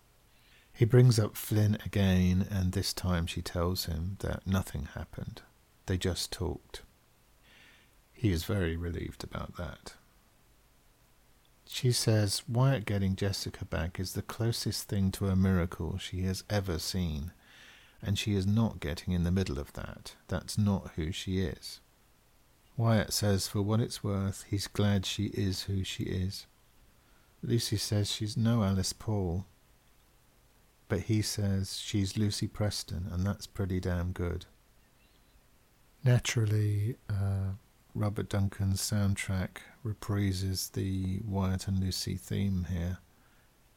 He 0.72 0.84
brings 0.84 1.18
up 1.18 1.36
Flynn 1.36 1.76
again, 1.84 2.46
and 2.50 2.72
this 2.72 2.94
time 2.94 3.26
she 3.26 3.42
tells 3.42 3.84
him 3.84 4.16
that 4.20 4.46
nothing 4.46 4.88
happened. 4.94 5.42
They 5.86 5.98
just 5.98 6.32
talked. 6.32 6.82
He 8.18 8.32
is 8.32 8.42
very 8.42 8.76
relieved 8.76 9.22
about 9.22 9.56
that. 9.58 9.92
She 11.68 11.92
says 11.92 12.42
Wyatt 12.48 12.84
getting 12.84 13.14
Jessica 13.14 13.64
back 13.64 14.00
is 14.00 14.14
the 14.14 14.22
closest 14.22 14.88
thing 14.88 15.12
to 15.12 15.28
a 15.28 15.36
miracle 15.36 15.98
she 15.98 16.22
has 16.22 16.42
ever 16.50 16.80
seen, 16.80 17.30
and 18.02 18.18
she 18.18 18.34
is 18.34 18.44
not 18.44 18.80
getting 18.80 19.14
in 19.14 19.22
the 19.22 19.30
middle 19.30 19.56
of 19.56 19.72
that. 19.74 20.16
That's 20.26 20.58
not 20.58 20.90
who 20.96 21.12
she 21.12 21.38
is. 21.38 21.78
Wyatt 22.76 23.12
says, 23.12 23.46
for 23.46 23.62
what 23.62 23.78
it's 23.78 24.02
worth, 24.02 24.44
he's 24.50 24.66
glad 24.66 25.06
she 25.06 25.26
is 25.26 25.62
who 25.62 25.84
she 25.84 26.02
is. 26.02 26.46
Lucy 27.40 27.76
says 27.76 28.10
she's 28.10 28.36
no 28.36 28.64
Alice 28.64 28.92
Paul, 28.92 29.46
but 30.88 31.02
he 31.02 31.22
says 31.22 31.78
she's 31.78 32.18
Lucy 32.18 32.48
Preston, 32.48 33.06
and 33.12 33.24
that's 33.24 33.46
pretty 33.46 33.78
damn 33.78 34.10
good. 34.10 34.46
Naturally, 36.02 36.96
uh, 37.08 37.52
Robert 37.98 38.28
Duncan's 38.28 38.80
soundtrack 38.80 39.58
reprises 39.84 40.70
the 40.70 41.18
Wyatt 41.26 41.66
and 41.66 41.80
Lucy 41.80 42.14
theme 42.14 42.68
here. 42.70 42.98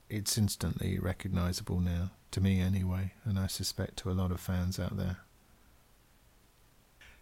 It's 0.10 0.38
instantly 0.38 1.00
recognizable 1.00 1.80
now, 1.80 2.12
to 2.30 2.40
me 2.40 2.60
anyway, 2.62 3.14
and 3.26 3.40
I 3.40 3.48
suspect 3.48 3.98
to 3.98 4.12
a 4.12 4.14
lot 4.14 4.30
of 4.30 4.40
fans 4.40 4.80
out 4.80 4.96
there. 4.96 5.18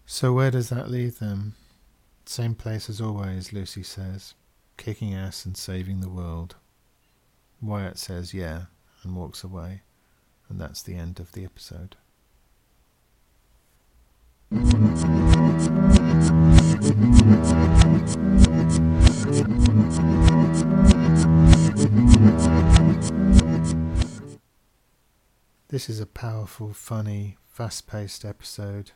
So, 0.05 0.33
where 0.33 0.51
does 0.51 0.67
that 0.69 0.91
leave 0.91 1.19
them? 1.19 1.55
Same 2.25 2.53
place 2.53 2.89
as 2.89 2.99
always, 2.99 3.53
Lucy 3.53 3.83
says, 3.83 4.33
kicking 4.75 5.13
ass 5.13 5.45
and 5.45 5.55
saving 5.55 6.01
the 6.01 6.09
world. 6.09 6.55
Wyatt 7.61 7.97
says 7.97 8.33
yeah 8.33 8.63
and 9.03 9.15
walks 9.15 9.41
away, 9.41 9.83
and 10.49 10.59
that's 10.59 10.83
the 10.83 10.95
end 10.95 11.21
of 11.21 11.31
the 11.31 11.45
episode. 11.45 11.95
This 25.69 25.89
is 25.89 25.99
a 25.99 26.05
powerful, 26.05 26.73
funny, 26.73 27.37
fast 27.47 27.87
paced 27.87 28.25
episode 28.25 28.91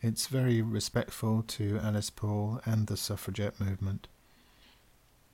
it's 0.00 0.28
very 0.28 0.62
respectful 0.62 1.42
to 1.42 1.80
Alice 1.82 2.10
Paul 2.10 2.60
and 2.64 2.86
the 2.86 2.96
suffragette 2.96 3.58
movement. 3.58 4.06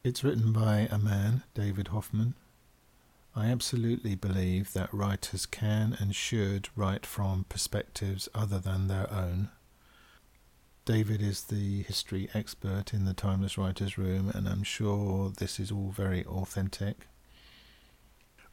It's 0.02 0.24
written 0.24 0.54
by 0.54 0.88
a 0.90 0.96
man, 0.96 1.42
David 1.52 1.88
Hoffman. 1.88 2.34
I 3.36 3.48
absolutely 3.48 4.14
believe 4.14 4.72
that 4.72 4.94
writers 4.94 5.44
can 5.44 5.96
and 6.00 6.16
should 6.16 6.70
write 6.76 7.04
from 7.04 7.44
perspectives 7.50 8.26
other 8.34 8.58
than 8.58 8.88
their 8.88 9.12
own. 9.12 9.50
David 10.86 11.20
is 11.20 11.44
the 11.44 11.82
history 11.82 12.30
expert 12.32 12.94
in 12.94 13.04
the 13.04 13.14
Timeless 13.14 13.58
Writers 13.58 13.98
Room, 13.98 14.30
and 14.30 14.48
I'm 14.48 14.62
sure 14.62 15.30
this 15.30 15.60
is 15.60 15.70
all 15.70 15.90
very 15.90 16.24
authentic. 16.24 17.06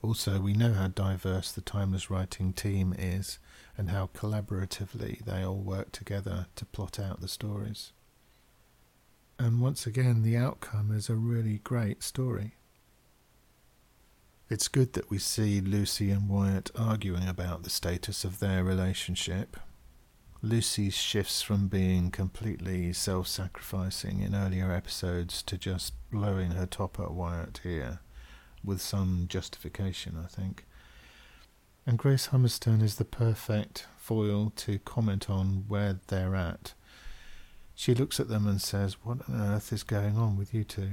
Also, 0.04 0.40
we 0.40 0.54
know 0.54 0.74
how 0.74 0.88
diverse 0.88 1.52
the 1.52 1.62
Timeless 1.62 2.10
Writing 2.10 2.54
team 2.54 2.94
is 2.98 3.38
and 3.78 3.90
how 3.92 4.10
collaboratively 4.16 5.24
they 5.24 5.44
all 5.44 5.62
work 5.62 5.92
together 5.92 6.48
to 6.56 6.66
plot 6.66 7.00
out 7.00 7.22
the 7.22 7.28
stories. 7.28 7.92
And 9.38 9.62
once 9.62 9.86
again, 9.86 10.24
the 10.24 10.38
outcome 10.38 10.92
is 10.92 11.08
a 11.08 11.16
really 11.16 11.60
great 11.60 12.02
story. 12.02 12.56
It's 14.50 14.68
good 14.68 14.94
that 14.94 15.10
we 15.10 15.20
see 15.20 15.62
Lucy 15.62 16.10
and 16.10 16.28
Wyatt 16.28 16.72
arguing 16.76 17.28
about 17.28 17.64
the 17.64 17.70
status 17.70 18.24
of 18.26 18.40
their 18.40 18.64
relationship. 18.64 19.56
Lucy 20.42 20.90
shifts 20.90 21.44
from 21.44 21.68
being 21.68 22.10
completely 22.10 22.92
self 22.92 23.28
sacrificing 23.28 24.22
in 24.22 24.34
earlier 24.34 24.72
episodes 24.72 25.44
to 25.44 25.60
just 25.60 25.94
blowing 26.10 26.52
her 26.52 26.66
top 26.66 27.00
at 27.00 27.12
Wyatt 27.12 27.62
here 27.62 28.00
with 28.64 28.82
some 28.82 29.26
justification, 29.28 30.18
I 30.22 30.28
think. 30.28 30.66
And 31.86 31.98
Grace 31.98 32.28
Humiston 32.28 32.82
is 32.82 32.96
the 32.96 33.06
perfect 33.06 33.88
foil 33.98 34.52
to 34.58 34.80
comment 34.80 35.30
on 35.30 35.66
where 35.68 36.00
they're 36.08 36.36
at. 36.36 36.74
She 37.74 37.96
looks 37.96 38.20
at 38.20 38.28
them 38.28 38.48
and 38.48 38.62
says, 38.62 38.98
What 39.04 39.28
on 39.28 39.42
earth 39.42 39.74
is 39.74 39.84
going 39.84 40.18
on 40.18 40.38
with 40.38 40.54
you 40.54 40.64
two? 40.64 40.92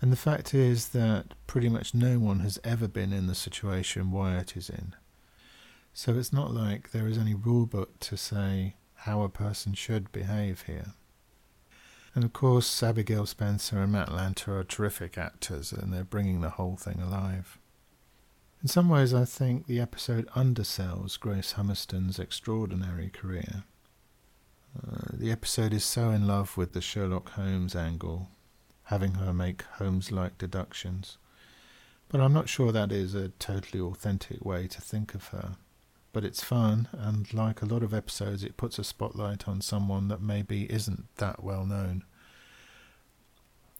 And 0.00 0.10
the 0.10 0.16
fact 0.16 0.52
is 0.52 0.88
that 0.88 1.34
pretty 1.46 1.68
much 1.68 1.94
no 1.94 2.18
one 2.18 2.40
has 2.40 2.58
ever 2.64 2.88
been 2.88 3.12
in 3.12 3.26
the 3.26 3.34
situation 3.34 4.10
Wyatt 4.10 4.56
is 4.56 4.68
in. 4.68 4.96
So 5.92 6.18
it's 6.18 6.32
not 6.32 6.52
like 6.52 6.90
there 6.90 7.06
is 7.06 7.16
any 7.16 7.34
rule 7.34 7.66
book 7.66 8.00
to 8.00 8.16
say 8.16 8.74
how 8.94 9.22
a 9.22 9.28
person 9.28 9.74
should 9.74 10.10
behave 10.10 10.62
here. 10.62 10.94
And 12.14 12.22
of 12.22 12.32
course, 12.32 12.82
Abigail 12.82 13.26
Spencer 13.26 13.80
and 13.80 13.92
Matt 13.92 14.08
Lanter 14.08 14.60
are 14.60 14.64
terrific 14.64 15.18
actors, 15.18 15.72
and 15.72 15.92
they're 15.92 16.04
bringing 16.04 16.40
the 16.40 16.50
whole 16.50 16.76
thing 16.76 17.00
alive. 17.00 17.58
In 18.62 18.68
some 18.68 18.88
ways, 18.88 19.12
I 19.12 19.24
think 19.24 19.66
the 19.66 19.80
episode 19.80 20.28
undersells 20.28 21.18
Grace 21.18 21.54
Humiston's 21.54 22.18
extraordinary 22.20 23.10
career. 23.10 23.64
Uh, 24.76 25.08
the 25.12 25.32
episode 25.32 25.72
is 25.72 25.84
so 25.84 26.10
in 26.10 26.26
love 26.26 26.56
with 26.56 26.72
the 26.72 26.80
Sherlock 26.80 27.30
Holmes 27.30 27.74
angle, 27.74 28.28
having 28.84 29.14
her 29.14 29.32
make 29.32 29.62
Holmes 29.78 30.12
like 30.12 30.38
deductions. 30.38 31.18
But 32.08 32.20
I'm 32.20 32.32
not 32.32 32.48
sure 32.48 32.70
that 32.70 32.92
is 32.92 33.14
a 33.14 33.30
totally 33.40 33.80
authentic 33.80 34.44
way 34.44 34.68
to 34.68 34.80
think 34.80 35.14
of 35.14 35.28
her 35.28 35.56
but 36.14 36.24
it's 36.24 36.44
fun, 36.44 36.88
and 36.92 37.34
like 37.34 37.60
a 37.60 37.66
lot 37.66 37.82
of 37.82 37.92
episodes, 37.92 38.44
it 38.44 38.56
puts 38.56 38.78
a 38.78 38.84
spotlight 38.84 39.48
on 39.48 39.60
someone 39.60 40.06
that 40.08 40.22
maybe 40.22 40.72
isn't 40.72 41.04
that 41.16 41.42
well 41.42 41.66
known. 41.66 42.04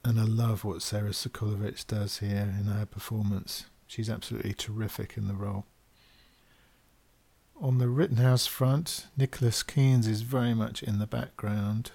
And 0.04 0.18
I 0.20 0.24
love 0.24 0.64
what 0.64 0.82
Sarah 0.82 1.10
Sokolovic 1.10 1.86
does 1.86 2.18
here 2.18 2.52
in 2.58 2.66
her 2.66 2.84
performance. 2.84 3.66
She's 3.86 4.10
absolutely 4.10 4.52
terrific 4.52 5.16
in 5.16 5.28
the 5.28 5.34
role. 5.34 5.64
On 7.58 7.78
the 7.78 7.88
Rittenhouse 7.88 8.48
front, 8.48 9.06
Nicholas 9.16 9.62
Keynes 9.62 10.08
is 10.08 10.22
very 10.22 10.54
much 10.54 10.82
in 10.82 10.98
the 10.98 11.06
background. 11.06 11.92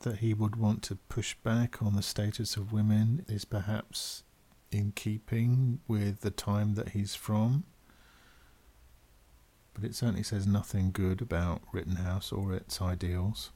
That 0.00 0.18
he 0.18 0.34
would 0.34 0.56
want 0.56 0.82
to 0.84 0.96
push 1.08 1.36
back 1.36 1.80
on 1.80 1.94
the 1.94 2.02
status 2.02 2.56
of 2.56 2.72
women 2.72 3.24
is 3.28 3.44
perhaps 3.44 4.24
in 4.72 4.92
keeping 4.92 5.80
with 5.86 6.20
the 6.20 6.30
time 6.30 6.74
that 6.74 6.90
he's 6.90 7.14
from 7.14 7.64
but 9.78 9.90
it 9.90 9.94
certainly 9.94 10.22
says 10.22 10.46
nothing 10.46 10.90
good 10.90 11.22
about 11.22 11.62
Rittenhouse 11.72 12.32
or 12.32 12.52
its 12.52 12.82
ideals. 12.82 13.50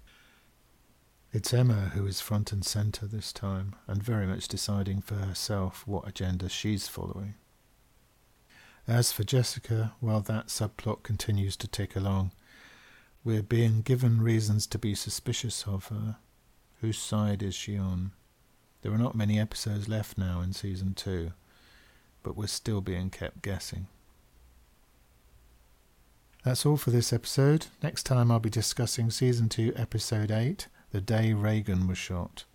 It's 1.33 1.53
Emma 1.53 1.91
who 1.95 2.07
is 2.07 2.21
front 2.21 2.53
and 2.53 2.65
centre 2.65 3.07
this 3.07 3.33
time, 3.33 3.75
and 3.89 4.03
very 4.03 4.27
much 4.27 4.47
deciding 4.49 5.01
for 5.01 5.17
herself 5.17 5.87
what 5.87 6.07
agenda 6.07 6.49
she's 6.49 6.87
following. 6.87 7.35
As 8.87 9.13
for 9.13 9.25
Jessica, 9.25 9.95
while 10.01 10.21
that 10.21 10.49
subplot 10.49 11.03
continues 11.03 11.57
to 11.57 11.69
tick 11.69 11.97
along, 11.97 12.33
we're 13.25 13.43
being 13.43 13.81
given 13.81 14.21
reasons 14.21 14.67
to 14.69 14.79
be 14.79 14.95
suspicious 14.95 15.65
of 15.67 15.87
her. 15.87 16.17
Whose 16.81 16.99
side 16.99 17.43
is 17.43 17.55
she 17.55 17.79
on? 17.79 18.13
There 18.83 18.93
are 18.93 18.99
not 18.99 19.15
many 19.15 19.41
episodes 19.41 19.89
left 19.89 20.19
now 20.19 20.41
in 20.41 20.53
season 20.53 20.95
two, 20.95 21.33
but 22.23 22.37
we're 22.37 22.49
still 22.49 22.81
being 22.81 23.11
kept 23.11 23.43
guessing. 23.43 23.87
That's 26.45 26.67
all 26.67 26.77
for 26.77 26.91
this 26.91 27.13
episode. 27.13 27.67
Next 27.85 28.03
time 28.03 28.33
I'll 28.33 28.41
be 28.41 28.51
discussing 28.51 29.13
season 29.13 29.49
2, 29.49 29.75
episode 29.77 30.33
8, 30.33 30.67
The 30.91 31.01
Day 31.01 31.35
Reagan 31.35 31.87
Was 31.87 31.99
Shot. 31.99 32.47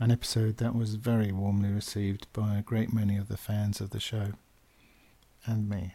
An 0.00 0.10
episode 0.10 0.56
that 0.56 0.74
was 0.74 0.96
very 0.96 1.30
warmly 1.30 1.70
received 1.70 2.26
by 2.32 2.56
a 2.56 2.62
great 2.62 2.92
many 2.92 3.16
of 3.16 3.28
the 3.28 3.36
fans 3.36 3.80
of 3.80 3.90
the 3.90 4.00
show. 4.00 4.32
And 5.44 5.68
me. 5.68 5.94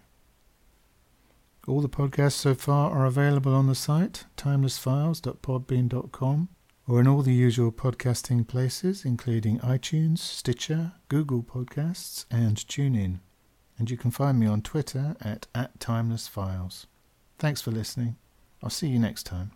All 1.68 1.82
the 1.82 1.90
podcasts 1.90 2.38
so 2.38 2.56
far 2.56 2.92
are 2.92 3.06
available 3.06 3.54
on 3.54 3.68
the 3.68 3.76
site, 3.76 4.24
timelessfiles.podbean.com, 4.38 6.48
or 6.88 7.02
in 7.02 7.08
all 7.08 7.24
the 7.24 7.34
usual 7.34 7.74
podcasting 7.74 8.48
places, 8.48 9.04
including 9.04 9.60
iTunes, 9.60 10.20
Stitcher, 10.20 10.94
Google 11.10 11.44
Podcasts, 11.44 12.24
and 12.32 12.56
TuneIn. 12.56 13.20
And 13.78 13.92
you 13.92 13.98
can 13.98 14.12
find 14.12 14.40
me 14.40 14.48
on 14.48 14.62
Twitter 14.62 15.18
at, 15.20 15.48
at 15.54 15.78
timelessfiles. 15.80 16.86
Thanks 17.42 17.60
for 17.60 17.72
listening. 17.72 18.18
I'll 18.62 18.70
see 18.70 18.88
you 18.88 19.00
next 19.00 19.24
time. 19.24 19.50